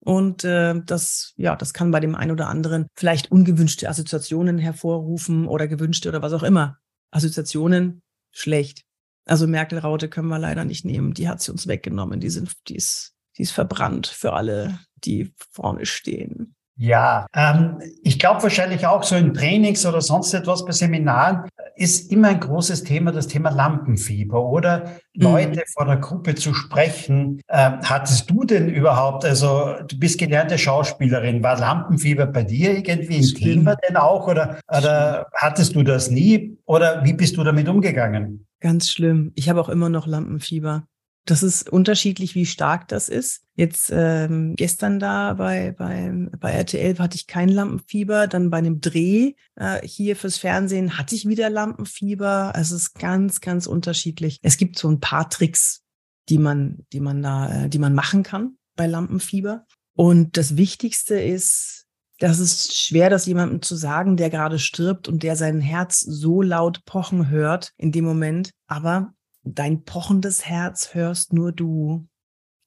[0.05, 5.47] und äh, das, ja, das kann bei dem einen oder anderen vielleicht ungewünschte Assoziationen hervorrufen
[5.47, 6.79] oder gewünschte oder was auch immer.
[7.13, 8.83] Assoziationen schlecht.
[9.27, 11.15] Also Merkel-Raute können wir leider nicht nehmen.
[11.15, 12.19] Die hat sie uns weggenommen.
[12.19, 16.57] Die sind, die ist, die ist verbrannt für alle, die vorne stehen.
[16.77, 22.11] Ja, ähm, ich glaube wahrscheinlich auch so in Trainings oder sonst etwas bei Seminaren ist
[22.11, 25.23] immer ein großes Thema das Thema Lampenfieber oder mhm.
[25.23, 27.41] Leute vor der Gruppe zu sprechen.
[27.49, 33.17] Ähm, hattest du denn überhaupt, also du bist gelernte Schauspielerin, war Lampenfieber bei dir irgendwie
[33.17, 33.43] ein Stimmt.
[33.43, 38.47] Thema denn auch oder, oder hattest du das nie oder wie bist du damit umgegangen?
[38.61, 39.33] Ganz schlimm.
[39.35, 40.85] Ich habe auch immer noch Lampenfieber.
[41.25, 43.45] Das ist unterschiedlich, wie stark das ist.
[43.55, 48.27] Jetzt ähm, gestern da bei, bei, bei RTL hatte ich kein Lampenfieber.
[48.27, 52.55] Dann bei einem Dreh äh, hier fürs Fernsehen hatte ich wieder Lampenfieber.
[52.55, 54.39] Also es ist ganz, ganz unterschiedlich.
[54.43, 55.83] Es gibt so ein paar Tricks,
[56.29, 59.67] die man, die man da, äh, die man machen kann bei Lampenfieber.
[59.95, 61.87] Und das Wichtigste ist,
[62.19, 66.43] das ist schwer, das jemandem zu sagen, der gerade stirbt und der sein Herz so
[66.43, 68.53] laut pochen hört in dem Moment.
[68.67, 69.13] Aber
[69.45, 72.09] dein pochendes Herz hörst nur du.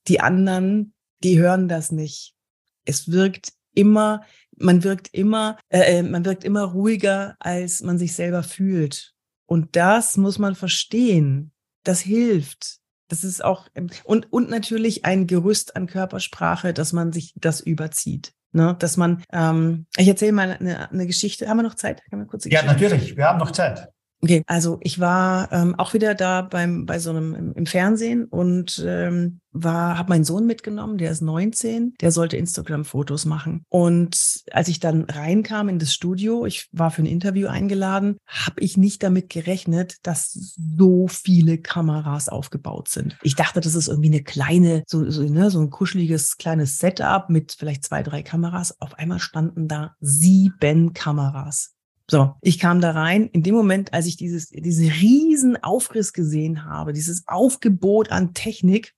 [0.07, 2.35] Die anderen, die hören das nicht.
[2.85, 4.23] Es wirkt immer,
[4.57, 9.13] man wirkt immer, äh, äh, man wirkt immer ruhiger, als man sich selber fühlt.
[9.45, 11.51] Und das muss man verstehen.
[11.83, 12.77] Das hilft.
[13.07, 13.67] Das ist auch
[14.03, 18.33] und und natürlich ein Gerüst an Körpersprache, dass man sich das überzieht.
[18.51, 21.49] Ne, dass man, ähm, ich erzähle mal eine, eine Geschichte.
[21.49, 22.01] Haben wir noch Zeit?
[22.09, 23.17] Kann man kurz ja, natürlich.
[23.17, 23.91] Wir haben noch Zeit.
[24.25, 28.25] Okay, also ich war ähm, auch wieder da beim bei so einem im, im Fernsehen
[28.25, 33.65] und ähm, war habe meinen Sohn mitgenommen, der ist 19, der sollte Instagram Fotos machen
[33.69, 38.61] und als ich dann reinkam in das Studio, ich war für ein Interview eingeladen, habe
[38.61, 43.19] ich nicht damit gerechnet, dass so viele Kameras aufgebaut sind.
[43.21, 47.29] Ich dachte, das ist irgendwie eine kleine so so, ne, so ein kuscheliges kleines Setup
[47.29, 48.81] mit vielleicht zwei, drei Kameras.
[48.81, 51.74] Auf einmal standen da sieben Kameras.
[52.09, 53.27] So, ich kam da rein.
[53.29, 58.93] In dem Moment, als ich dieses, diesen riesen Aufriss gesehen habe, dieses Aufgebot an Technik,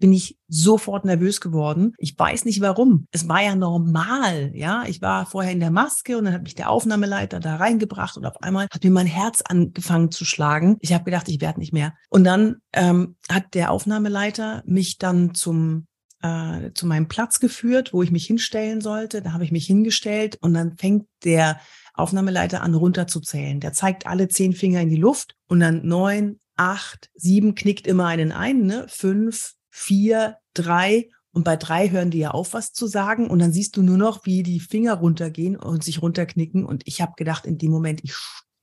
[0.00, 1.92] bin ich sofort nervös geworden.
[1.98, 3.06] Ich weiß nicht warum.
[3.10, 4.84] Es war ja normal, ja.
[4.86, 8.24] Ich war vorher in der Maske und dann hat mich der Aufnahmeleiter da reingebracht und
[8.24, 10.78] auf einmal hat mir mein Herz angefangen zu schlagen.
[10.80, 11.92] Ich habe gedacht, ich werde nicht mehr.
[12.08, 15.86] Und dann ähm, hat der Aufnahmeleiter mich dann zum
[16.22, 19.22] äh, zu meinem Platz geführt, wo ich mich hinstellen sollte.
[19.22, 21.60] Da habe ich mich hingestellt und dann fängt der
[21.98, 23.60] Aufnahmeleiter an, runterzuzählen.
[23.60, 28.06] Der zeigt alle zehn Finger in die Luft und dann neun, acht, sieben knickt immer
[28.06, 28.86] einen ein, ne?
[28.88, 31.08] Fünf, vier, drei.
[31.32, 33.28] Und bei drei hören die ja auf, was zu sagen.
[33.28, 36.64] Und dann siehst du nur noch, wie die Finger runtergehen und sich runterknicken.
[36.64, 38.14] Und ich habe gedacht, in dem Moment, ich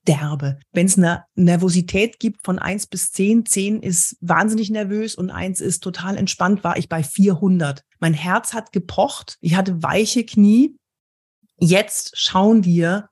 [0.05, 0.59] sterbe.
[0.71, 5.61] Wenn es eine Nervosität gibt von eins bis zehn, zehn ist wahnsinnig nervös und eins
[5.61, 7.83] ist total entspannt, war ich bei 400.
[7.99, 9.37] Mein Herz hat gepocht.
[9.41, 10.77] Ich hatte weiche Knie.
[11.57, 13.09] Jetzt schauen dir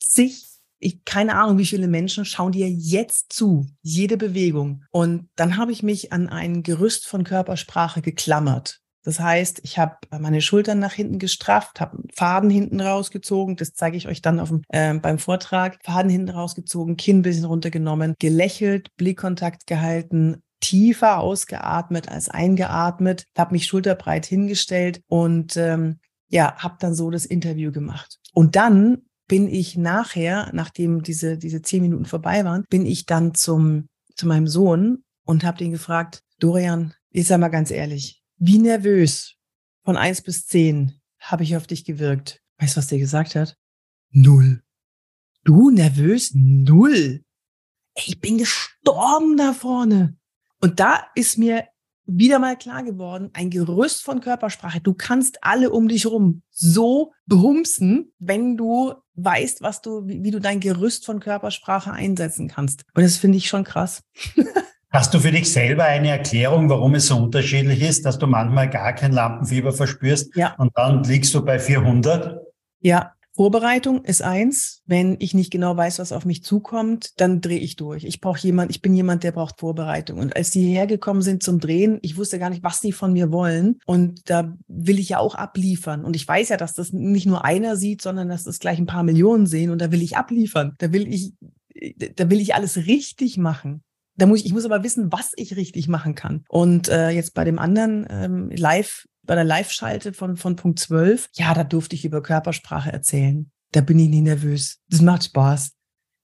[0.00, 0.46] zig,
[0.78, 4.84] ich, keine Ahnung, wie viele Menschen schauen dir jetzt zu, jede Bewegung.
[4.90, 8.80] Und dann habe ich mich an ein Gerüst von Körpersprache geklammert.
[9.04, 13.98] Das heißt, ich habe meine Schultern nach hinten gestrafft, habe Faden hinten rausgezogen, das zeige
[13.98, 18.14] ich euch dann auf dem, äh, beim Vortrag, Faden hinten rausgezogen, Kinn ein bisschen runtergenommen,
[18.18, 26.76] gelächelt, Blickkontakt gehalten, tiefer ausgeatmet als eingeatmet, habe mich schulterbreit hingestellt und ähm, ja, habe
[26.80, 28.18] dann so das Interview gemacht.
[28.32, 33.34] Und dann bin ich nachher, nachdem diese, diese zehn Minuten vorbei waren, bin ich dann
[33.34, 38.58] zum, zu meinem Sohn und habe den gefragt, Dorian, jetzt sag mal ganz ehrlich, wie
[38.58, 39.36] nervös
[39.84, 42.42] von eins bis zehn habe ich auf dich gewirkt?
[42.58, 43.56] Weißt du, was der gesagt hat?
[44.10, 44.62] Null.
[45.44, 46.32] Du nervös?
[46.34, 47.24] Null.
[47.94, 50.16] Ey, ich bin gestorben da vorne.
[50.60, 51.68] Und da ist mir
[52.06, 54.80] wieder mal klar geworden, ein Gerüst von Körpersprache.
[54.80, 60.30] Du kannst alle um dich rum so behumsen, wenn du weißt, was du, wie, wie
[60.30, 62.84] du dein Gerüst von Körpersprache einsetzen kannst.
[62.94, 64.02] Und das finde ich schon krass.
[64.90, 68.70] Hast du für dich selber eine Erklärung, warum es so unterschiedlich ist, dass du manchmal
[68.70, 70.54] gar kein Lampenfieber verspürst ja.
[70.56, 72.40] und dann liegst du bei 400?
[72.78, 74.82] Ja, Vorbereitung ist eins.
[74.86, 78.04] Wenn ich nicht genau weiß, was auf mich zukommt, dann drehe ich durch.
[78.04, 80.20] Ich brauche jemand, ich bin jemand, der braucht Vorbereitung.
[80.20, 83.12] Und als die hierher gekommen sind zum Drehen, ich wusste gar nicht, was die von
[83.12, 83.80] mir wollen.
[83.86, 86.04] Und da will ich ja auch abliefern.
[86.04, 88.86] Und ich weiß ja, dass das nicht nur einer sieht, sondern dass das gleich ein
[88.86, 89.70] paar Millionen sehen.
[89.70, 90.74] Und da will ich abliefern.
[90.78, 91.32] Da will ich,
[92.14, 93.82] da will ich alles richtig machen.
[94.16, 96.44] Da muss ich, ich muss aber wissen, was ich richtig machen kann.
[96.48, 101.30] Und äh, jetzt bei dem anderen ähm, Live bei der Live-Schalte von, von Punkt 12,
[101.34, 103.50] ja, da durfte ich über Körpersprache erzählen.
[103.72, 104.80] Da bin ich nie nervös.
[104.88, 105.72] Das macht Spaß.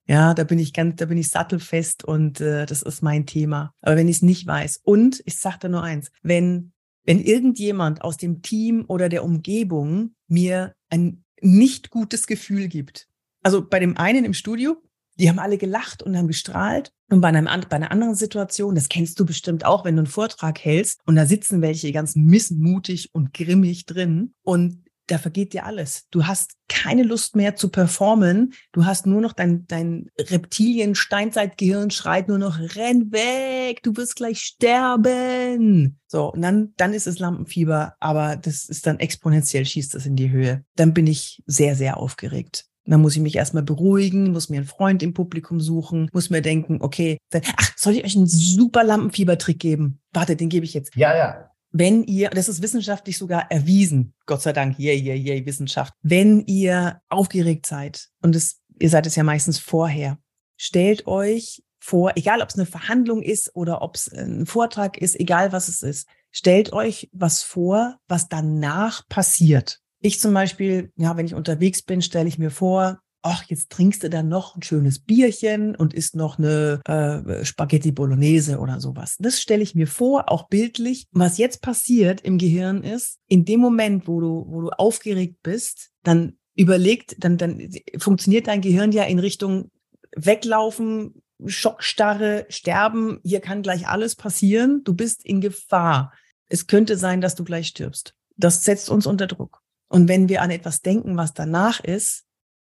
[0.07, 3.75] Ja, da bin ich ganz, da bin ich sattelfest und äh, das ist mein Thema.
[3.81, 6.73] Aber wenn ich es nicht weiß und ich sage da nur eins, wenn
[7.05, 13.09] wenn irgendjemand aus dem Team oder der Umgebung mir ein nicht gutes Gefühl gibt,
[13.43, 14.77] also bei dem einen im Studio,
[15.21, 16.93] die haben alle gelacht und haben gestrahlt.
[17.11, 20.07] Und bei, einem, bei einer anderen Situation, das kennst du bestimmt auch, wenn du einen
[20.07, 25.67] Vortrag hältst und da sitzen welche ganz missmutig und grimmig drin und da vergeht dir
[25.67, 26.07] alles.
[26.11, 28.55] Du hast keine Lust mehr zu performen.
[28.71, 34.39] Du hast nur noch dein, dein Reptilien-Steinzeitgehirn schreit nur noch, renn weg, du wirst gleich
[34.41, 35.99] sterben.
[36.07, 40.15] So, und dann, dann ist es Lampenfieber, aber das ist dann exponentiell, schießt das in
[40.15, 40.65] die Höhe.
[40.77, 42.70] Dann bin ich sehr, sehr aufgeregt.
[42.87, 46.43] Dann muss ich mich erstmal beruhigen, muss mir einen Freund im Publikum suchen, muss mir
[46.43, 47.19] denken, okay,
[47.57, 50.01] ach, soll ich euch einen super Lampenfiebertrick geben?
[50.13, 50.97] Warte, den gebe ich jetzt.
[50.97, 51.51] Ja, ja.
[51.73, 55.95] Wenn ihr, das ist wissenschaftlich sogar erwiesen, Gott sei Dank, yay, yay, yay, Wissenschaft.
[56.03, 60.19] Wenn ihr aufgeregt seid, und es, ihr seid es ja meistens vorher,
[60.57, 65.19] stellt euch vor, egal ob es eine Verhandlung ist oder ob es ein Vortrag ist,
[65.19, 69.80] egal was es ist, stellt euch was vor, was danach passiert.
[70.01, 74.03] Ich zum Beispiel, ja, wenn ich unterwegs bin, stelle ich mir vor, ach, jetzt trinkst
[74.03, 79.17] du dann noch ein schönes Bierchen und isst noch eine äh, Spaghetti Bolognese oder sowas.
[79.19, 81.07] Das stelle ich mir vor, auch bildlich.
[81.13, 85.91] Was jetzt passiert im Gehirn ist, in dem Moment, wo du, wo du aufgeregt bist,
[86.03, 89.71] dann überlegt, dann, dann funktioniert dein Gehirn ja in Richtung
[90.17, 93.21] weglaufen, Schockstarre, sterben.
[93.23, 94.83] Hier kann gleich alles passieren.
[94.85, 96.13] Du bist in Gefahr.
[96.49, 98.15] Es könnte sein, dass du gleich stirbst.
[98.37, 99.60] Das setzt uns unter Druck.
[99.91, 102.25] Und wenn wir an etwas denken, was danach ist,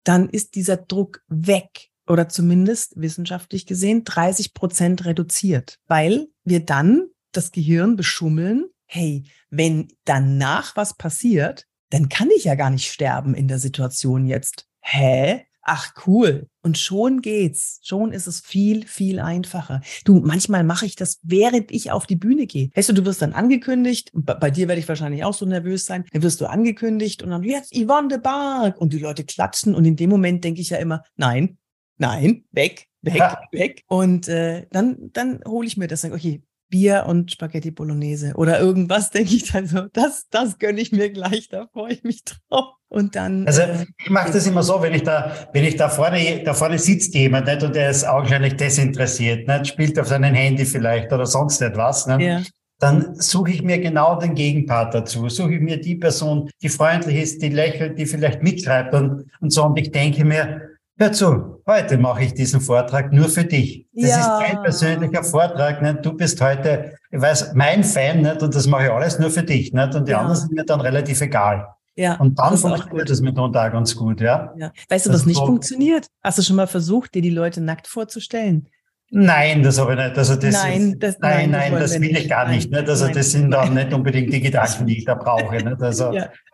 [0.03, 7.09] dann ist dieser Druck weg oder zumindest wissenschaftlich gesehen 30 Prozent reduziert, weil wir dann
[7.33, 8.65] das Gehirn beschummeln.
[8.85, 14.25] Hey, wenn danach was passiert, dann kann ich ja gar nicht sterben in der Situation
[14.25, 14.67] jetzt.
[14.81, 15.45] Hä?
[15.69, 16.47] Ach cool.
[16.61, 17.79] Und schon geht's.
[17.83, 19.81] Schon ist es viel, viel einfacher.
[20.03, 22.69] Du, manchmal mache ich das, während ich auf die Bühne gehe.
[22.73, 24.09] Weißt du, du wirst dann angekündigt.
[24.13, 26.05] Bei, bei dir werde ich wahrscheinlich auch so nervös sein.
[26.11, 29.75] Dann wirst du angekündigt und dann jetzt Yvonne de Barg und die Leute klatschen.
[29.75, 31.57] Und in dem Moment denke ich ja immer, nein,
[31.97, 33.41] nein, weg, weg, ja.
[33.51, 33.83] weg.
[33.87, 36.03] Und äh, dann, dann hole ich mir das.
[36.03, 40.91] Okay, Bier und Spaghetti Bolognese oder irgendwas, denke ich dann so, das, das gönne ich
[40.91, 42.75] mir gleich, da freue ich mich drauf.
[42.91, 43.45] Und dann.
[43.45, 46.55] Also äh, ich mache das immer so, wenn ich da, wenn ich da vorne, da
[46.55, 51.13] vorne sitzt jemand nicht und der ist augenscheinlich desinteressiert, nicht, spielt auf seinem Handy vielleicht
[51.13, 52.41] oder sonst etwas, nicht, ja.
[52.79, 55.29] dann suche ich mir genau den Gegenpart dazu.
[55.29, 59.53] Suche ich mir die Person, die freundlich ist, die lächelt, die vielleicht mitschreibt und, und
[59.53, 59.65] so.
[59.65, 60.68] Und ich denke mir,
[61.01, 63.87] Hör zu, heute mache ich diesen Vortrag nur für dich.
[63.93, 64.19] Das ja.
[64.19, 65.81] ist dein persönlicher Vortrag.
[65.81, 66.05] Nicht?
[66.05, 68.43] Du bist heute, ich weiß, mein Fan nicht?
[68.43, 69.71] und das mache ich alles nur für dich.
[69.71, 69.95] Nicht?
[69.95, 70.19] Und die ja.
[70.19, 71.69] anderen sind mir dann relativ egal.
[71.95, 74.53] Ja, und dann funktioniert das mitunter ganz gut, ja.
[74.57, 74.73] ja.
[74.89, 76.07] Weißt du, was nicht so funktioniert?
[76.21, 78.67] Hast du schon mal versucht, dir die Leute nackt vorzustellen?
[79.11, 80.17] Nein, das habe ich nicht.
[80.17, 82.71] Also das nein, das, nein, nein, das, das will ich gar nicht.
[82.71, 82.87] nicht.
[82.87, 83.15] Also nein.
[83.15, 85.55] das sind dann nicht unbedingt die Gedanken, die ich da brauche.
[85.55, 85.81] Nicht?
[85.81, 86.13] Also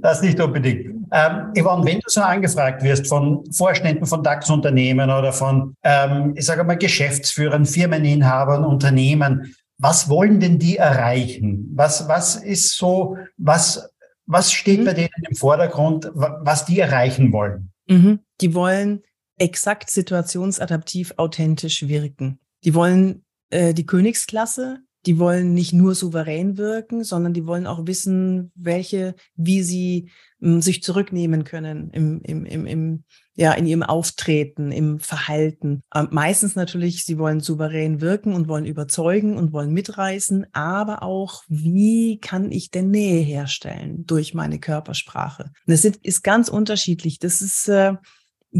[0.00, 1.06] das nicht unbedingt.
[1.12, 6.44] Ähm, Yvonne, wenn du so angefragt wirst von Vorständen von DAX-Unternehmen oder von, ähm, ich
[6.44, 11.70] sage mal, Geschäftsführern, Firmeninhabern, Unternehmen, was wollen denn die erreichen?
[11.74, 13.90] Was, was ist so, was,
[14.26, 14.84] was steht mhm.
[14.84, 17.72] bei denen im Vordergrund, was die erreichen wollen?
[17.88, 18.20] Mhm.
[18.40, 19.02] Die wollen
[19.38, 22.38] exakt situationsadaptiv authentisch wirken.
[22.64, 27.86] Die wollen äh, die Königsklasse, die wollen nicht nur souverän wirken, sondern die wollen auch
[27.86, 33.66] wissen, welche, wie sie mh, hm, sich zurücknehmen können im, im, im, im, ja, in
[33.66, 35.84] ihrem Auftreten, im Verhalten.
[35.94, 41.44] Ähm, meistens natürlich, sie wollen souverän wirken und wollen überzeugen und wollen mitreißen, aber auch,
[41.46, 45.52] wie kann ich denn Nähe herstellen durch meine Körpersprache?
[45.66, 47.20] das ist, ist ganz unterschiedlich.
[47.20, 47.94] Das ist, äh,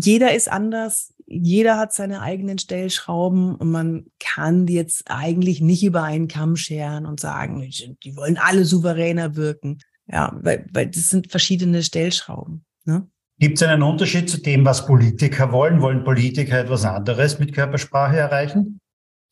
[0.05, 6.03] jeder ist anders, jeder hat seine eigenen Stellschrauben und man kann jetzt eigentlich nicht über
[6.03, 7.69] einen Kamm scheren und sagen,
[8.05, 9.79] die wollen alle souveräner wirken.
[10.07, 12.65] Ja, weil, weil das sind verschiedene Stellschrauben.
[12.85, 13.09] Ne?
[13.39, 15.81] Gibt es einen Unterschied zu dem, was Politiker wollen?
[15.81, 18.81] Wollen Politiker etwas anderes mit Körpersprache erreichen?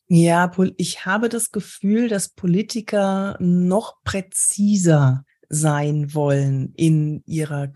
[0.07, 7.67] Ja, ich habe das Gefühl, dass Politiker noch präziser sein wollen in ihrer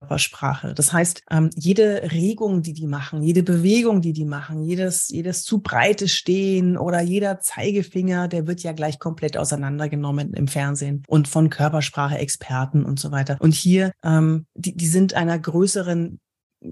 [0.00, 0.74] Körpersprache.
[0.74, 5.42] Das heißt, ähm, jede Regung, die die machen, jede Bewegung, die die machen, jedes, jedes
[5.42, 11.28] zu breite Stehen oder jeder Zeigefinger, der wird ja gleich komplett auseinandergenommen im Fernsehen und
[11.28, 13.36] von Körpersprache-Experten und so weiter.
[13.40, 16.20] Und hier, ähm, die, die sind einer größeren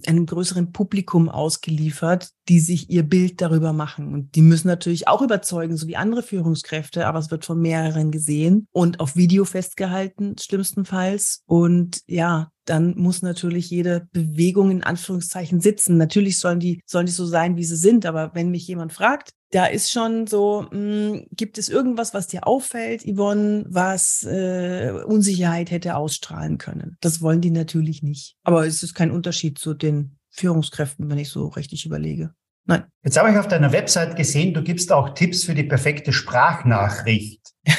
[0.04, 4.12] einem größeren Publikum ausgeliefert, die sich ihr Bild darüber machen.
[4.12, 8.10] Und die müssen natürlich auch überzeugen, so wie andere Führungskräfte, aber es wird von mehreren
[8.10, 11.44] gesehen und auf Video festgehalten, schlimmstenfalls.
[11.46, 15.96] Und ja, dann muss natürlich jede Bewegung in Anführungszeichen sitzen.
[15.96, 18.04] Natürlich sollen die, sollen die so sein, wie sie sind.
[18.04, 22.26] Aber wenn mich jemand fragt, da ist schon so, mh, hm, gibt es irgendwas, was
[22.26, 26.96] dir auffällt, Yvonne, was äh, Unsicherheit hätte ausstrahlen können?
[27.00, 28.36] Das wollen die natürlich nicht.
[28.42, 32.32] Aber es ist kein Unterschied zu den Führungskräften, wenn ich so richtig überlege.
[32.66, 32.84] Nein.
[33.04, 37.52] Jetzt habe ich auf deiner Website gesehen, du gibst auch Tipps für die perfekte Sprachnachricht.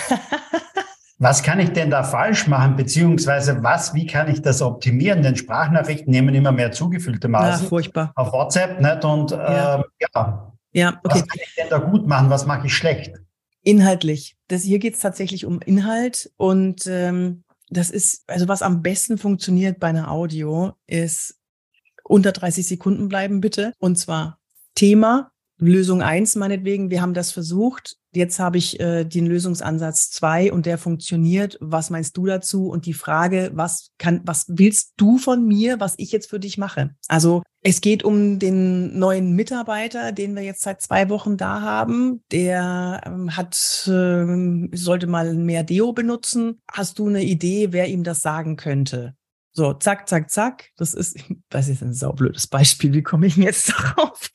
[1.19, 5.23] was kann ich denn da falsch machen, beziehungsweise was, wie kann ich das optimieren?
[5.23, 7.63] Denn Sprachnachrichten nehmen immer mehr zugefüllte Maßen.
[7.63, 8.11] Ja, furchtbar.
[8.15, 9.03] Auf WhatsApp, nicht?
[9.03, 9.79] Und ja.
[9.79, 11.21] Äh, ja, ja, okay.
[11.21, 12.29] Was kann ich denn da gut machen?
[12.29, 13.15] Was mache ich schlecht?
[13.63, 14.37] Inhaltlich.
[14.47, 19.17] Das, hier geht es tatsächlich um Inhalt und ähm, das ist, also was am besten
[19.17, 21.35] funktioniert bei einer Audio, ist
[22.03, 23.73] unter 30 Sekunden bleiben, bitte.
[23.79, 24.39] Und zwar
[24.75, 27.97] Thema, Lösung eins meinetwegen, wir haben das versucht.
[28.17, 31.55] Jetzt habe ich äh, den Lösungsansatz zwei und der funktioniert.
[31.61, 32.67] Was meinst du dazu?
[32.67, 36.57] Und die Frage, was kann, was willst du von mir, was ich jetzt für dich
[36.57, 36.95] mache?
[37.07, 42.23] Also es geht um den neuen Mitarbeiter, den wir jetzt seit zwei Wochen da haben.
[42.31, 43.53] Der ähm, hat,
[43.85, 46.59] äh, sollte mal mehr Deo benutzen.
[46.71, 49.15] Hast du eine Idee, wer ihm das sagen könnte?
[49.51, 50.71] So, zack, zack, zack.
[50.75, 52.93] Das ist, das ist ein saublödes Beispiel.
[52.93, 54.31] Wie komme ich denn jetzt darauf?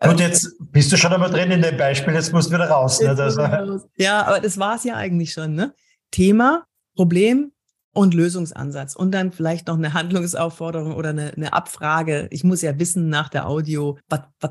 [0.00, 3.00] Und jetzt bist du schon einmal drin in dem Beispiel, jetzt musst du wieder raus.
[3.00, 3.10] Ne?
[3.10, 3.88] Also.
[3.96, 5.54] Ja, aber das war es ja eigentlich schon.
[5.54, 5.74] Ne?
[6.10, 7.52] Thema, Problem
[7.96, 8.94] und Lösungsansatz.
[8.94, 12.28] Und dann vielleicht noch eine Handlungsaufforderung oder eine, eine Abfrage.
[12.30, 13.98] Ich muss ja wissen nach der Audio,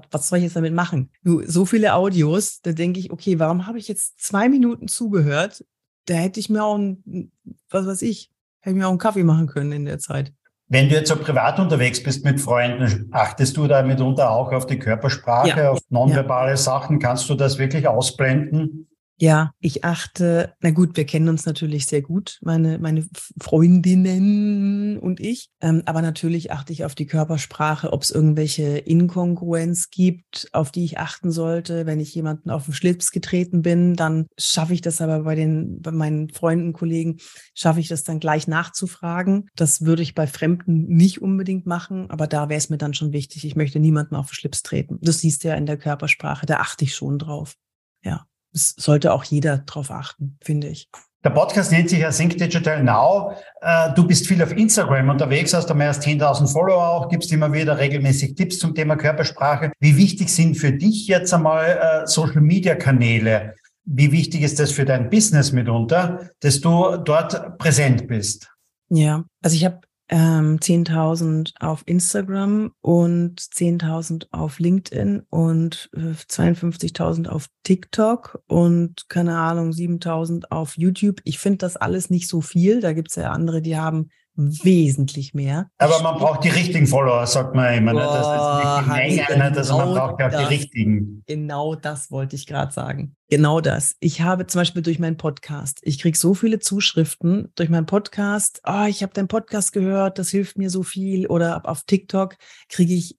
[0.09, 1.11] was soll ich jetzt damit machen?
[1.23, 5.63] Du, so viele Audios, da denke ich, okay, warum habe ich jetzt zwei Minuten zugehört?
[6.05, 7.31] Da hätte ich mir auch, ein,
[7.69, 8.31] was weiß ich,
[8.61, 10.33] hätte ich mir auch einen Kaffee machen können in der Zeit.
[10.67, 14.65] Wenn du jetzt so privat unterwegs bist mit Freunden, achtest du da mitunter auch auf
[14.65, 15.69] die Körpersprache, ja.
[15.71, 16.57] auf nonverbale ja.
[16.57, 16.99] Sachen?
[16.99, 18.87] Kannst du das wirklich ausblenden?
[19.17, 23.07] Ja, ich achte, na gut, wir kennen uns natürlich sehr gut, meine, meine
[23.41, 25.51] Freundinnen und ich.
[25.61, 30.83] Ähm, aber natürlich achte ich auf die Körpersprache, ob es irgendwelche Inkongruenz gibt, auf die
[30.83, 31.85] ich achten sollte.
[31.85, 35.81] Wenn ich jemanden auf den Schlips getreten bin, dann schaffe ich das aber bei den,
[35.81, 37.15] bei meinen Freunden, Kollegen,
[37.53, 39.47] schaffe ich das dann gleich nachzufragen.
[39.55, 43.13] Das würde ich bei Fremden nicht unbedingt machen, aber da wäre es mir dann schon
[43.13, 43.45] wichtig.
[43.45, 44.99] Ich möchte niemanden auf den Schlips treten.
[45.01, 47.55] Das siehst du ja in der Körpersprache, da achte ich schon drauf.
[48.03, 50.89] Ja es sollte auch jeder drauf achten, finde ich.
[51.23, 53.33] Der Podcast nennt sich ja Think Digital Now.
[53.61, 57.31] Äh, du bist viel auf Instagram unterwegs, hast du mehr als 10.000 Follower auch, gibst
[57.33, 59.71] immer wieder regelmäßig Tipps zum Thema Körpersprache.
[59.79, 63.55] Wie wichtig sind für dich jetzt einmal äh, Social Media Kanäle?
[63.85, 68.51] Wie wichtig ist das für dein Business mitunter, dass du dort präsent bist?
[68.89, 69.79] Ja, also ich habe
[70.09, 79.37] ähm, 10.000 auf Instagram und 10.000 auf LinkedIn und äh, 52.000 auf TikTok und keine
[79.37, 81.21] Ahnung, 7.000 auf YouTube.
[81.23, 82.81] Ich finde das alles nicht so viel.
[82.81, 85.69] Da gibt es ja andere, die haben wesentlich mehr.
[85.77, 87.93] Aber man braucht die richtigen Follower, sagt man immer.
[87.93, 88.05] Boah, ne?
[88.05, 89.57] Das ist nicht die Menge, ne?
[89.57, 91.23] also man braucht ja die richtigen.
[91.25, 93.15] Genau das wollte ich gerade sagen.
[93.29, 93.95] Genau das.
[93.99, 98.61] Ich habe zum Beispiel durch meinen Podcast, ich kriege so viele Zuschriften durch meinen Podcast.
[98.67, 101.27] Oh, ich habe deinen Podcast gehört, das hilft mir so viel.
[101.27, 102.35] Oder auf TikTok
[102.69, 103.17] kriege ich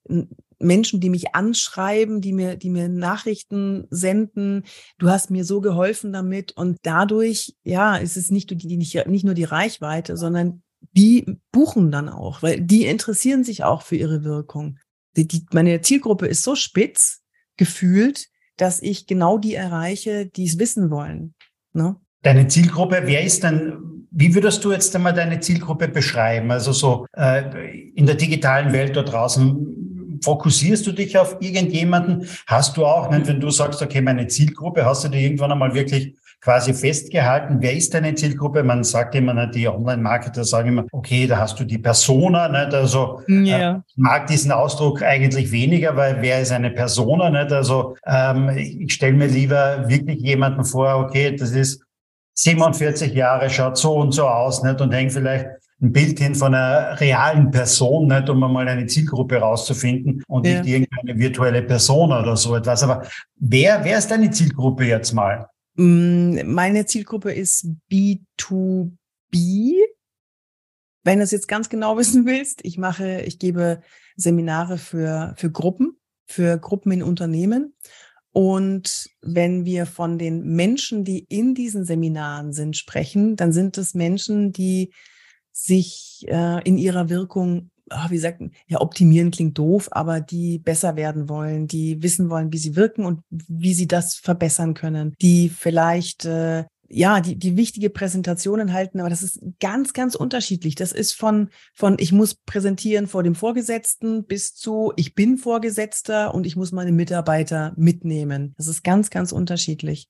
[0.59, 4.65] Menschen, die mich anschreiben, die mir, die mir Nachrichten senden.
[4.99, 6.53] Du hast mir so geholfen damit.
[6.53, 10.63] Und dadurch, ja, ist es nicht, die, nicht, nicht nur die Reichweite, sondern
[10.93, 14.79] die buchen dann auch, weil die interessieren sich auch für ihre Wirkung.
[15.17, 17.23] Die, die, meine Zielgruppe ist so spitz
[17.57, 21.35] gefühlt, dass ich genau die erreiche, die es wissen wollen.
[21.73, 21.97] Ne?
[22.23, 26.51] Deine Zielgruppe, wer ist denn, wie würdest du jetzt einmal deine Zielgruppe beschreiben?
[26.51, 32.27] Also so äh, in der digitalen Welt dort draußen, fokussierst du dich auf irgendjemanden?
[32.47, 36.17] Hast du auch, wenn du sagst, okay, meine Zielgruppe, hast du dir irgendwann einmal wirklich
[36.41, 37.57] quasi festgehalten.
[37.61, 38.63] Wer ist deine Zielgruppe?
[38.63, 42.75] Man sagt immer, die Online-Marketer sagen immer, okay, da hast du die Persona, nicht?
[42.75, 43.75] Also ja.
[43.75, 47.31] äh, ich mag diesen Ausdruck eigentlich weniger, weil wer ist eine Persona?
[47.31, 47.53] Nicht?
[47.53, 51.83] Also ähm, ich stelle mir lieber wirklich jemanden vor, okay, das ist
[52.35, 54.81] 47 Jahre, schaut so und so aus, nicht?
[54.81, 55.47] Und hängt vielleicht
[55.81, 60.63] ein Bild hin von einer realen Person, nicht, um mal eine Zielgruppe rauszufinden und ja.
[60.63, 62.83] nicht irgendeine virtuelle Person oder so etwas.
[62.83, 63.03] Aber
[63.37, 65.49] wer, wer ist deine Zielgruppe jetzt mal?
[65.77, 68.91] Mm, meine Zielgruppe ist B2B.
[71.05, 73.83] Wenn du es jetzt ganz genau wissen willst, ich mache, ich gebe
[74.17, 77.75] Seminare für, für Gruppen, für Gruppen in Unternehmen.
[78.33, 83.95] Und wenn wir von den Menschen, die in diesen Seminaren sind, sprechen, dann sind es
[83.95, 84.93] Menschen, die
[85.53, 90.97] sich äh, in ihrer Wirkung, ach, wie sagt, ja, optimieren klingt doof, aber die besser
[90.97, 95.49] werden wollen, die wissen wollen, wie sie wirken und wie sie das verbessern können, die
[95.49, 100.75] vielleicht äh, ja, die, die wichtige Präsentationen halten, aber das ist ganz, ganz unterschiedlich.
[100.75, 106.35] Das ist von, von ich muss präsentieren vor dem Vorgesetzten bis zu ich bin Vorgesetzter
[106.35, 108.55] und ich muss meine Mitarbeiter mitnehmen.
[108.57, 110.09] Das ist ganz, ganz unterschiedlich.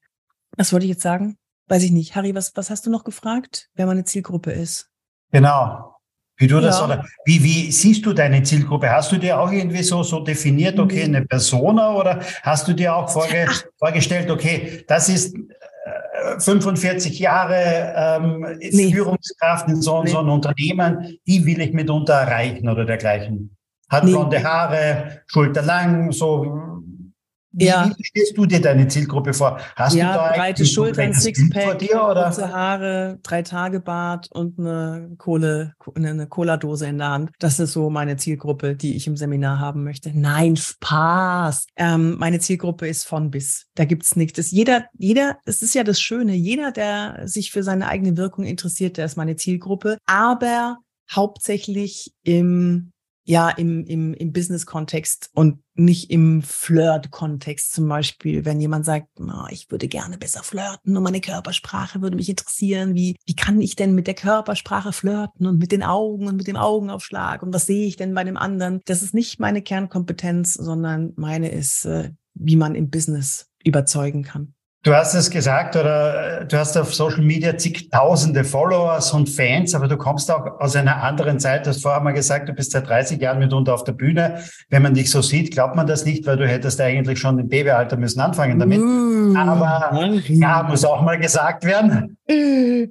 [0.57, 1.37] Was wollte ich jetzt sagen?
[1.68, 2.14] Weiß ich nicht.
[2.14, 4.91] Harry, was, was hast du noch gefragt, wer meine Zielgruppe ist?
[5.33, 5.95] Genau.
[6.39, 6.84] Wie du das, ja.
[6.84, 8.91] oder wie, wie siehst du deine Zielgruppe?
[8.91, 11.14] Hast du dir auch irgendwie so, so definiert, okay, mhm.
[11.14, 13.47] eine Persona oder hast du dir auch vorge
[13.78, 15.34] vorgestellt, okay, das ist
[16.39, 18.93] 45 äh, Jahre ähm, nee.
[18.93, 20.11] Führungskraft in so, nee.
[20.11, 23.57] so einem Unternehmen, die will ich mitunter erreichen oder dergleichen?
[23.89, 24.11] Hat nee.
[24.11, 26.82] blonde Haare, schulterlang, so
[27.57, 27.90] wie, ja.
[27.96, 29.59] wie stellst du dir deine Zielgruppe vor?
[29.76, 35.72] Hast ja, du da breite Schultern, Sixpack, kurze Haare, drei Tage Bart und eine Kohle,
[35.94, 37.30] eine Cola-Dose in der Hand.
[37.38, 40.12] Das ist so meine Zielgruppe, die ich im Seminar haben möchte.
[40.14, 41.68] Nein, Spaß.
[41.76, 43.66] Ähm, meine Zielgruppe ist von bis.
[43.74, 44.36] Da gibt's nichts.
[44.36, 46.34] Das jeder, jeder, es ist ja das Schöne.
[46.34, 49.96] Jeder, der sich für seine eigene Wirkung interessiert, der ist meine Zielgruppe.
[50.04, 50.76] Aber
[51.11, 52.92] hauptsächlich im
[53.27, 59.47] ja im, im, im Business-Kontext und nicht im Flirt-Kontext zum Beispiel, wenn jemand sagt, oh,
[59.51, 63.74] ich würde gerne besser flirten und meine Körpersprache würde mich interessieren, wie, wie kann ich
[63.74, 67.66] denn mit der Körpersprache flirten und mit den Augen und mit dem Augenaufschlag und was
[67.66, 68.81] sehe ich denn bei dem anderen?
[68.85, 74.55] Das ist nicht meine Kernkompetenz, sondern meine ist, äh, wie man im Business überzeugen kann.
[74.87, 79.74] Du hast es gesagt, oder äh, du hast auf Social Media zigtausende Followers und Fans,
[79.74, 81.66] aber du kommst auch aus einer anderen Zeit.
[81.66, 84.45] Du hast vorher mal gesagt, du bist seit 30 Jahren mitunter auf der Bühne.
[84.70, 87.49] Wenn man dich so sieht, glaubt man das nicht, weil du hättest eigentlich schon im
[87.49, 88.78] Babyalter müssen anfangen damit.
[88.78, 89.91] Mm, aber
[90.28, 92.16] ja, muss auch mal gesagt werden.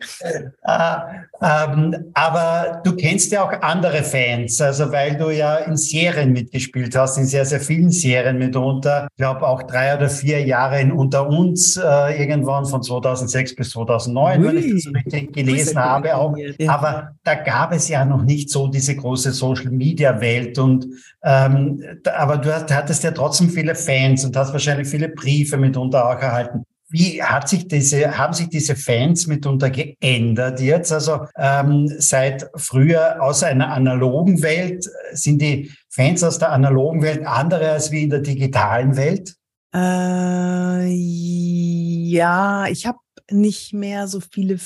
[1.42, 6.32] äh, ähm, aber du kennst ja auch andere Fans, also weil du ja in Serien
[6.32, 9.08] mitgespielt hast, in sehr, sehr vielen Serien mitunter.
[9.12, 13.72] Ich glaube auch drei oder vier Jahre in Unter uns, äh, irgendwann von 2006 bis
[13.72, 14.48] 2009, Ui.
[14.48, 16.16] wenn ich das richtig gelesen habe.
[16.16, 16.36] Auch.
[16.68, 20.58] Aber da gab es ja noch nicht so diese große Social-Media-Welt.
[20.60, 20.88] Und
[21.24, 21.82] ähm,
[22.16, 26.66] aber du hattest ja trotzdem viele Fans und hast wahrscheinlich viele Briefe mitunter auch erhalten.
[26.88, 30.92] Wie hat sich diese, haben sich diese Fans mitunter geändert jetzt?
[30.92, 37.26] Also ähm, seit früher aus einer analogen Welt sind die Fans aus der analogen Welt
[37.26, 39.36] andere als wie in der digitalen Welt?
[39.74, 40.86] Äh,
[42.08, 43.00] ja, ich habe
[43.32, 44.60] nicht mehr so viele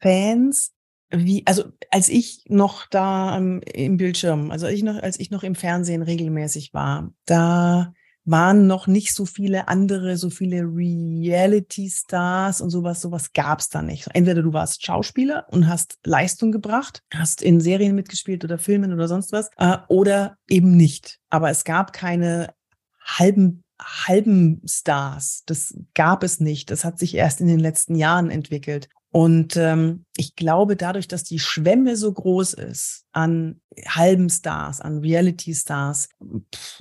[0.00, 0.74] Fans
[1.10, 5.54] wie, also als ich noch da im Bildschirm, also ich noch, als ich noch im
[5.54, 7.92] Fernsehen regelmäßig war, da
[8.24, 14.08] waren noch nicht so viele andere, so viele Reality-Stars und sowas, sowas gab's da nicht.
[14.14, 19.08] Entweder du warst Schauspieler und hast Leistung gebracht, hast in Serien mitgespielt oder Filmen oder
[19.08, 21.20] sonst was, äh, oder eben nicht.
[21.30, 22.54] Aber es gab keine
[23.04, 25.42] halben halben Stars.
[25.46, 26.70] Das gab es nicht.
[26.70, 28.88] Das hat sich erst in den letzten Jahren entwickelt.
[29.14, 34.98] Und ähm, ich glaube, dadurch, dass die Schwemme so groß ist an halben Stars, an
[34.98, 36.08] Reality-Stars,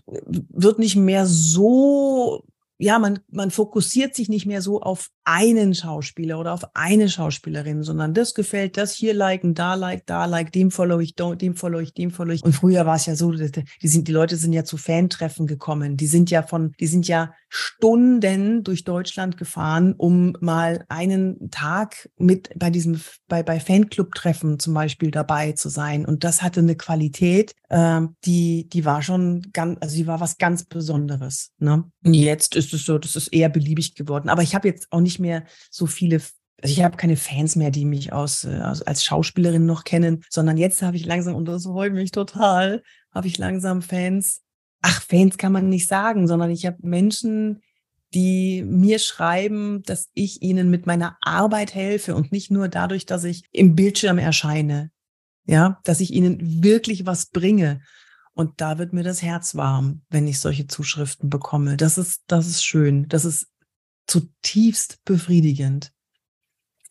[0.08, 2.44] wird nicht mehr so
[2.78, 7.84] ja, man, man fokussiert sich nicht mehr so auf einen Schauspieler oder auf eine Schauspielerin,
[7.84, 11.80] sondern das gefällt, das hier liken, da like, da like, dem follow ich, dem follow
[11.80, 12.44] ich, dem follow ich.
[12.44, 15.98] Und früher war es ja so, die sind, die Leute sind ja zu Fantreffen gekommen.
[15.98, 22.10] Die sind ja von, die sind ja Stunden durch Deutschland gefahren, um mal einen Tag
[22.18, 26.06] mit bei diesem, bei, bei Fanclub-Treffen zum Beispiel dabei zu sein.
[26.06, 30.38] Und das hatte eine Qualität, äh, die, die war schon ganz, also die war was
[30.38, 31.52] ganz Besonderes.
[31.60, 31.84] Ne?
[32.04, 34.30] Jetzt es so, das ist eher beliebig geworden.
[34.30, 36.22] Aber ich habe jetzt auch nicht mehr so viele
[36.62, 40.56] also ich habe keine Fans mehr, die mich aus, äh, als Schauspielerin noch kennen, sondern
[40.56, 44.42] jetzt habe ich langsam, und das freut mich total, habe ich langsam Fans,
[44.82, 47.62] ach, Fans kann man nicht sagen, sondern ich habe Menschen,
[48.14, 53.24] die mir schreiben, dass ich ihnen mit meiner Arbeit helfe und nicht nur dadurch, dass
[53.24, 54.92] ich im Bildschirm erscheine.
[55.46, 57.82] Ja, dass ich ihnen wirklich was bringe.
[58.34, 61.78] Und da wird mir das Herz warm, wenn ich solche Zuschriften bekomme.
[61.78, 63.08] Das ist, das ist schön.
[63.08, 63.48] Das ist
[64.08, 65.93] zutiefst befriedigend.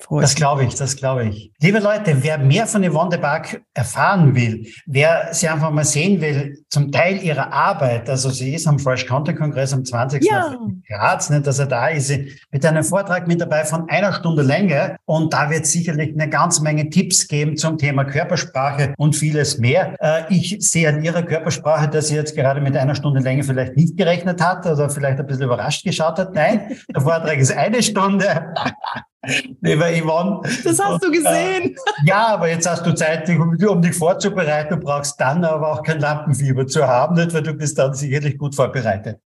[0.02, 1.52] Freut das glaube ich, das glaube ich.
[1.60, 6.20] Liebe Leute, wer mehr von Yvonne de Barg erfahren will, wer sie einfach mal sehen
[6.20, 10.24] will, zum Teil ihrer Arbeit, also sie ist am Fresh Content Kongress am 20.
[10.24, 10.56] Ja.
[10.88, 12.12] Graz, nicht, dass er da ist,
[12.50, 16.64] mit einem Vortrag mit dabei von einer Stunde Länge und da wird sicherlich eine ganze
[16.64, 19.94] Menge Tipps geben zum Thema Körpersprache und vieles mehr.
[20.00, 23.76] Äh, ich sehe an ihrer Körpersprache, dass sie jetzt gerade mit einer Stunde Länge vielleicht
[23.76, 26.34] nicht gerechnet hat oder vielleicht ein bisschen überrascht geschaut hat.
[26.34, 28.52] Nein, der Vortrag ist eine Stunde.
[29.60, 30.40] Lieber Yvonne.
[30.64, 31.74] Das hast du gesehen.
[31.74, 34.70] Äh, ja, aber jetzt hast du Zeit, um, um, dich vorzubereiten.
[34.70, 37.32] Du brauchst dann aber auch kein Lampenfieber zu haben, nicht?
[37.32, 39.18] weil du bist dann sicherlich gut vorbereitet.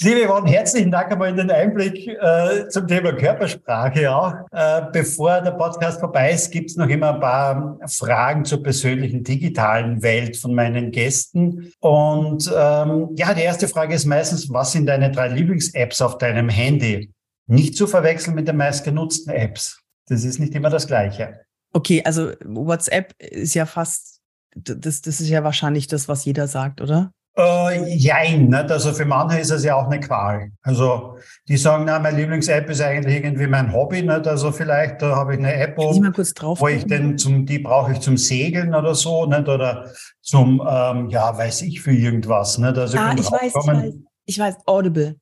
[0.00, 4.32] Liebe Yvonne, herzlichen Dank einmal in den Einblick äh, zum Thema Körpersprache auch.
[4.52, 9.24] Äh, bevor der Podcast vorbei ist, gibt es noch immer ein paar Fragen zur persönlichen
[9.24, 11.72] digitalen Welt von meinen Gästen.
[11.80, 16.48] Und ähm, ja, die erste Frage ist meistens, was sind deine drei Lieblings-Apps auf deinem
[16.48, 17.10] Handy?
[17.48, 19.82] Nicht zu verwechseln mit den meistgenutzten Apps.
[20.06, 21.40] Das ist nicht immer das Gleiche.
[21.72, 24.20] Okay, also WhatsApp ist ja fast,
[24.54, 27.10] das, das ist ja wahrscheinlich das, was jeder sagt, oder?
[27.38, 28.70] Äh, jein, nicht?
[28.70, 30.50] also für manche ist es ja auch eine Qual.
[30.62, 34.26] Also die sagen, na, meine Lieblings-App ist eigentlich irgendwie mein Hobby, nicht?
[34.26, 37.92] also vielleicht da habe ich eine App, um, drauf wo ich denn zum, die brauche
[37.92, 39.48] ich zum Segeln oder so, nicht?
[39.48, 39.88] oder
[40.20, 42.58] zum, ähm, ja, weiß ich für irgendwas.
[42.58, 42.76] Nicht?
[42.76, 43.94] Also ah, ich weiß, ich weiß,
[44.24, 45.14] ich weiß, Audible.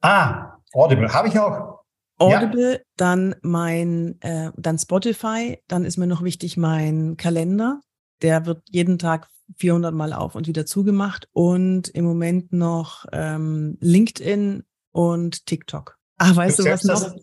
[0.00, 1.80] Ah, Audible habe ich auch.
[2.18, 2.78] Audible, ja.
[2.96, 7.80] dann mein, äh, dann Spotify, dann ist mir noch wichtig mein Kalender.
[8.22, 13.76] Der wird jeden Tag 400 Mal auf und wieder zugemacht und im Moment noch ähm,
[13.80, 15.98] LinkedIn und TikTok.
[16.18, 17.14] Ah, weißt du, was noch?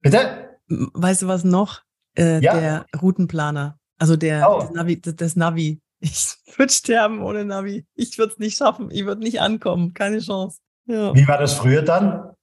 [0.00, 0.58] Bitte?
[0.68, 1.82] Weißt du was noch?
[2.16, 2.58] Äh, ja.
[2.58, 4.60] Der Routenplaner, also der oh.
[4.60, 5.80] das Navi, das, das Navi.
[5.98, 7.86] Ich würde sterben ohne Navi.
[7.94, 8.90] Ich würde es nicht schaffen.
[8.90, 9.94] Ich würde nicht ankommen.
[9.94, 10.60] Keine Chance.
[10.86, 11.14] Ja.
[11.14, 12.35] Wie war das früher dann?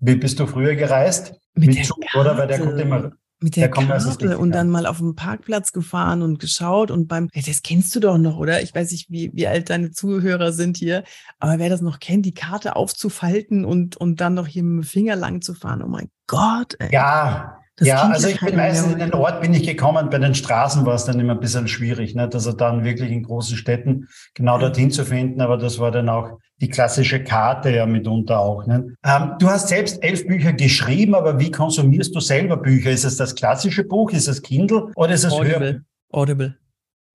[0.00, 1.34] Wie bist du früher gereist?
[1.54, 2.38] Mit, mit Zug Karte, oder?
[2.38, 3.12] Weil der kommt immer.
[3.40, 7.28] Mit der, der Karte und dann mal auf dem Parkplatz gefahren und geschaut und beim,
[7.32, 8.62] das kennst du doch noch, oder?
[8.62, 11.04] Ich weiß nicht, wie, wie alt deine Zuhörer sind hier,
[11.38, 14.88] aber wer das noch kennt, die Karte aufzufalten und, und dann noch hier mit dem
[14.88, 16.92] Finger lang zu fahren, oh mein Gott, ey.
[16.92, 20.34] Ja, das ja, also ich bin meistens in den Ort bin ich gekommen, bei den
[20.34, 22.34] Straßen war es dann immer ein bisschen schwierig, nicht?
[22.34, 26.38] also dann wirklich in großen Städten genau dorthin zu finden, aber das war dann auch
[26.60, 28.66] die klassische Karte ja mitunter auch.
[28.66, 28.82] Nicht?
[29.04, 32.90] Ähm, du hast selbst elf Bücher geschrieben, aber wie konsumierst du selber Bücher?
[32.90, 35.84] Ist es das klassische Buch, ist es Kindle oder ist es Audible?
[36.10, 36.58] Hör Audible.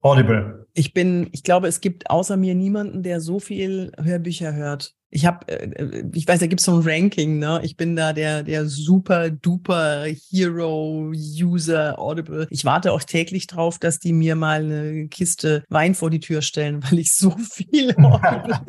[0.01, 0.67] Audible.
[0.73, 4.95] Ich bin, ich glaube, es gibt außer mir niemanden, der so viel Hörbücher hört.
[5.15, 7.61] Ich habe, äh, ich weiß, da gibt es so ein Ranking, ne?
[7.63, 12.47] Ich bin da der, der super duper Hero User Audible.
[12.49, 16.41] Ich warte auch täglich drauf, dass die mir mal eine Kiste Wein vor die Tür
[16.41, 18.59] stellen, weil ich so viel Audible.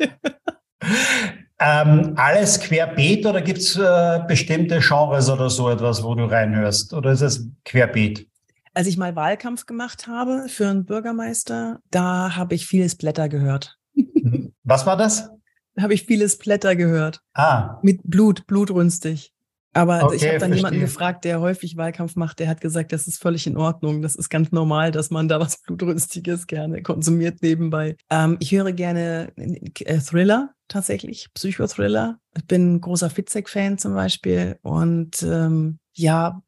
[1.59, 6.93] ähm, alles querbeet oder gibt es äh, bestimmte Genres oder so etwas, wo du reinhörst?
[6.93, 8.27] Oder ist es querbeet?
[8.75, 13.79] Als ich mal Wahlkampf gemacht habe für einen Bürgermeister, da habe ich vieles Blätter gehört.
[14.63, 15.29] Was war das?
[15.79, 17.21] Habe ich vieles Blätter gehört.
[17.33, 17.79] Ah.
[17.81, 19.31] Mit Blut, blutrünstig.
[19.75, 20.55] Aber okay, ich habe dann verstehe.
[20.55, 24.01] jemanden gefragt, der häufig Wahlkampf macht, der hat gesagt, das ist völlig in Ordnung.
[24.01, 27.97] Das ist ganz normal, dass man da was Blutrünstiges gerne konsumiert nebenbei.
[28.09, 32.19] Ähm, ich höre gerne äh, Thriller tatsächlich, Psychothriller.
[32.37, 34.57] Ich bin ein großer Fitzek-Fan zum Beispiel.
[34.61, 36.41] Und ähm, ja,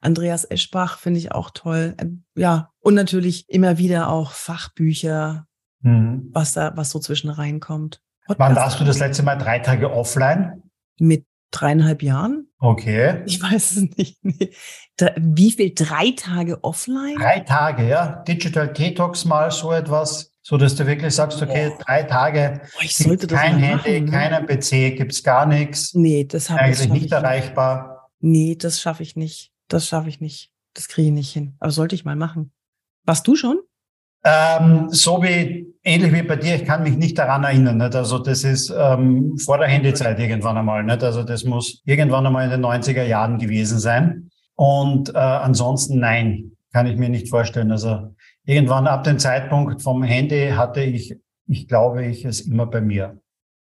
[0.00, 1.96] Andreas Eschbach finde ich auch toll.
[1.98, 5.46] Ähm, ja, und natürlich immer wieder auch Fachbücher,
[5.80, 6.28] mhm.
[6.32, 8.00] was da, was so zwischen reinkommt.
[8.36, 10.62] Wann warst du das letzte Mal drei Tage offline?
[10.98, 12.48] Mit dreieinhalb Jahren.
[12.58, 13.22] Okay.
[13.26, 14.18] Ich weiß es nicht.
[15.16, 15.72] Wie viel?
[15.74, 17.16] Drei Tage offline?
[17.16, 18.22] Drei Tage, ja.
[18.26, 21.82] Digital Detox mal so etwas, so dass du wirklich sagst, okay, oh.
[21.84, 22.60] drei Tage.
[22.76, 24.10] Oh, ich sollte das kein Handy, machen, ne?
[24.10, 25.94] keinen PC, gibt's gar nichts.
[25.94, 28.10] Nee, das habe ich nicht erreichbar.
[28.20, 29.52] Nee, das schaffe ich nicht.
[29.68, 30.50] Das schaffe ich nicht.
[30.74, 31.54] Das kriege ich nicht hin.
[31.60, 32.52] Aber sollte ich mal machen.
[33.04, 33.58] Warst du schon?
[34.24, 37.78] Ähm, so wie, ähnlich wie bei dir, ich kann mich nicht daran erinnern.
[37.78, 37.94] Nicht?
[37.94, 40.84] Also das ist ähm, vor der Handyzeit irgendwann einmal.
[40.84, 41.02] Nicht?
[41.02, 44.30] Also das muss irgendwann einmal in den 90er Jahren gewesen sein.
[44.54, 47.70] Und äh, ansonsten nein, kann ich mir nicht vorstellen.
[47.70, 48.14] Also
[48.44, 51.16] irgendwann ab dem Zeitpunkt vom Handy hatte ich,
[51.46, 53.20] ich glaube ich, es immer bei mir,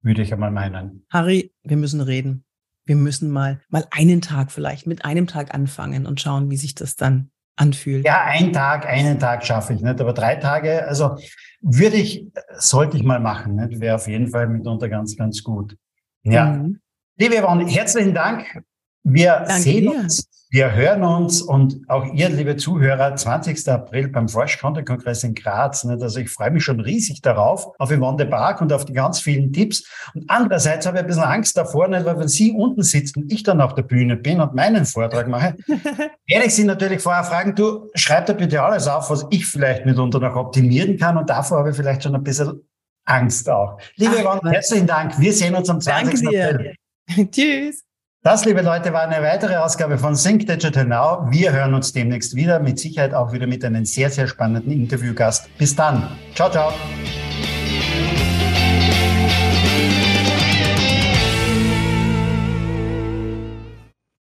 [0.03, 1.07] würde ich einmal meinen.
[1.11, 2.45] Harry, wir müssen reden.
[2.87, 6.75] Wir müssen mal, mal einen Tag vielleicht mit einem Tag anfangen und schauen, wie sich
[6.75, 8.05] das dann anfühlt.
[8.05, 11.17] Ja, ein Tag, einen Tag schaffe ich nicht, aber drei Tage, also
[11.61, 12.27] würde ich,
[12.57, 13.81] sollte ich mal machen, nicht?
[13.81, 15.77] wäre auf jeden Fall mitunter ganz, ganz gut.
[16.23, 16.47] Ja.
[16.47, 16.81] Mhm.
[17.17, 18.63] Liebe Yvonne, herzlichen Dank.
[19.05, 19.99] Wir Danke sehen dir.
[20.01, 23.69] uns wir hören uns und auch ihr, liebe Zuhörer, 20.
[23.69, 25.83] April beim Fresh Content Kongress in Graz.
[25.83, 26.01] Nicht?
[26.01, 29.19] Also ich freue mich schon riesig darauf, auf Yvonne de Barg und auf die ganz
[29.19, 29.83] vielen Tipps.
[30.15, 32.07] Und andererseits habe ich ein bisschen Angst davor, nicht?
[32.07, 35.27] weil wenn Sie unten sitzen und ich dann auf der Bühne bin und meinen Vortrag
[35.27, 39.45] mache, werde ich Sie natürlich vorher fragen, du schreib da bitte alles auf, was ich
[39.45, 41.17] vielleicht mitunter noch optimieren kann.
[41.19, 42.61] Und davor habe ich vielleicht schon ein bisschen
[43.07, 43.81] Angst auch.
[43.97, 45.19] Liebe Ach, Yvonne, herzlichen Dank.
[45.19, 46.29] Wir sehen uns am 20.
[46.29, 46.77] April.
[47.33, 47.83] Tschüss.
[48.27, 51.27] Das, liebe Leute, war eine weitere Ausgabe von Sync Digital Now.
[51.31, 55.47] Wir hören uns demnächst wieder, mit Sicherheit auch wieder mit einem sehr, sehr spannenden Interviewgast.
[55.59, 56.09] Bis dann.
[56.35, 56.73] Ciao, ciao.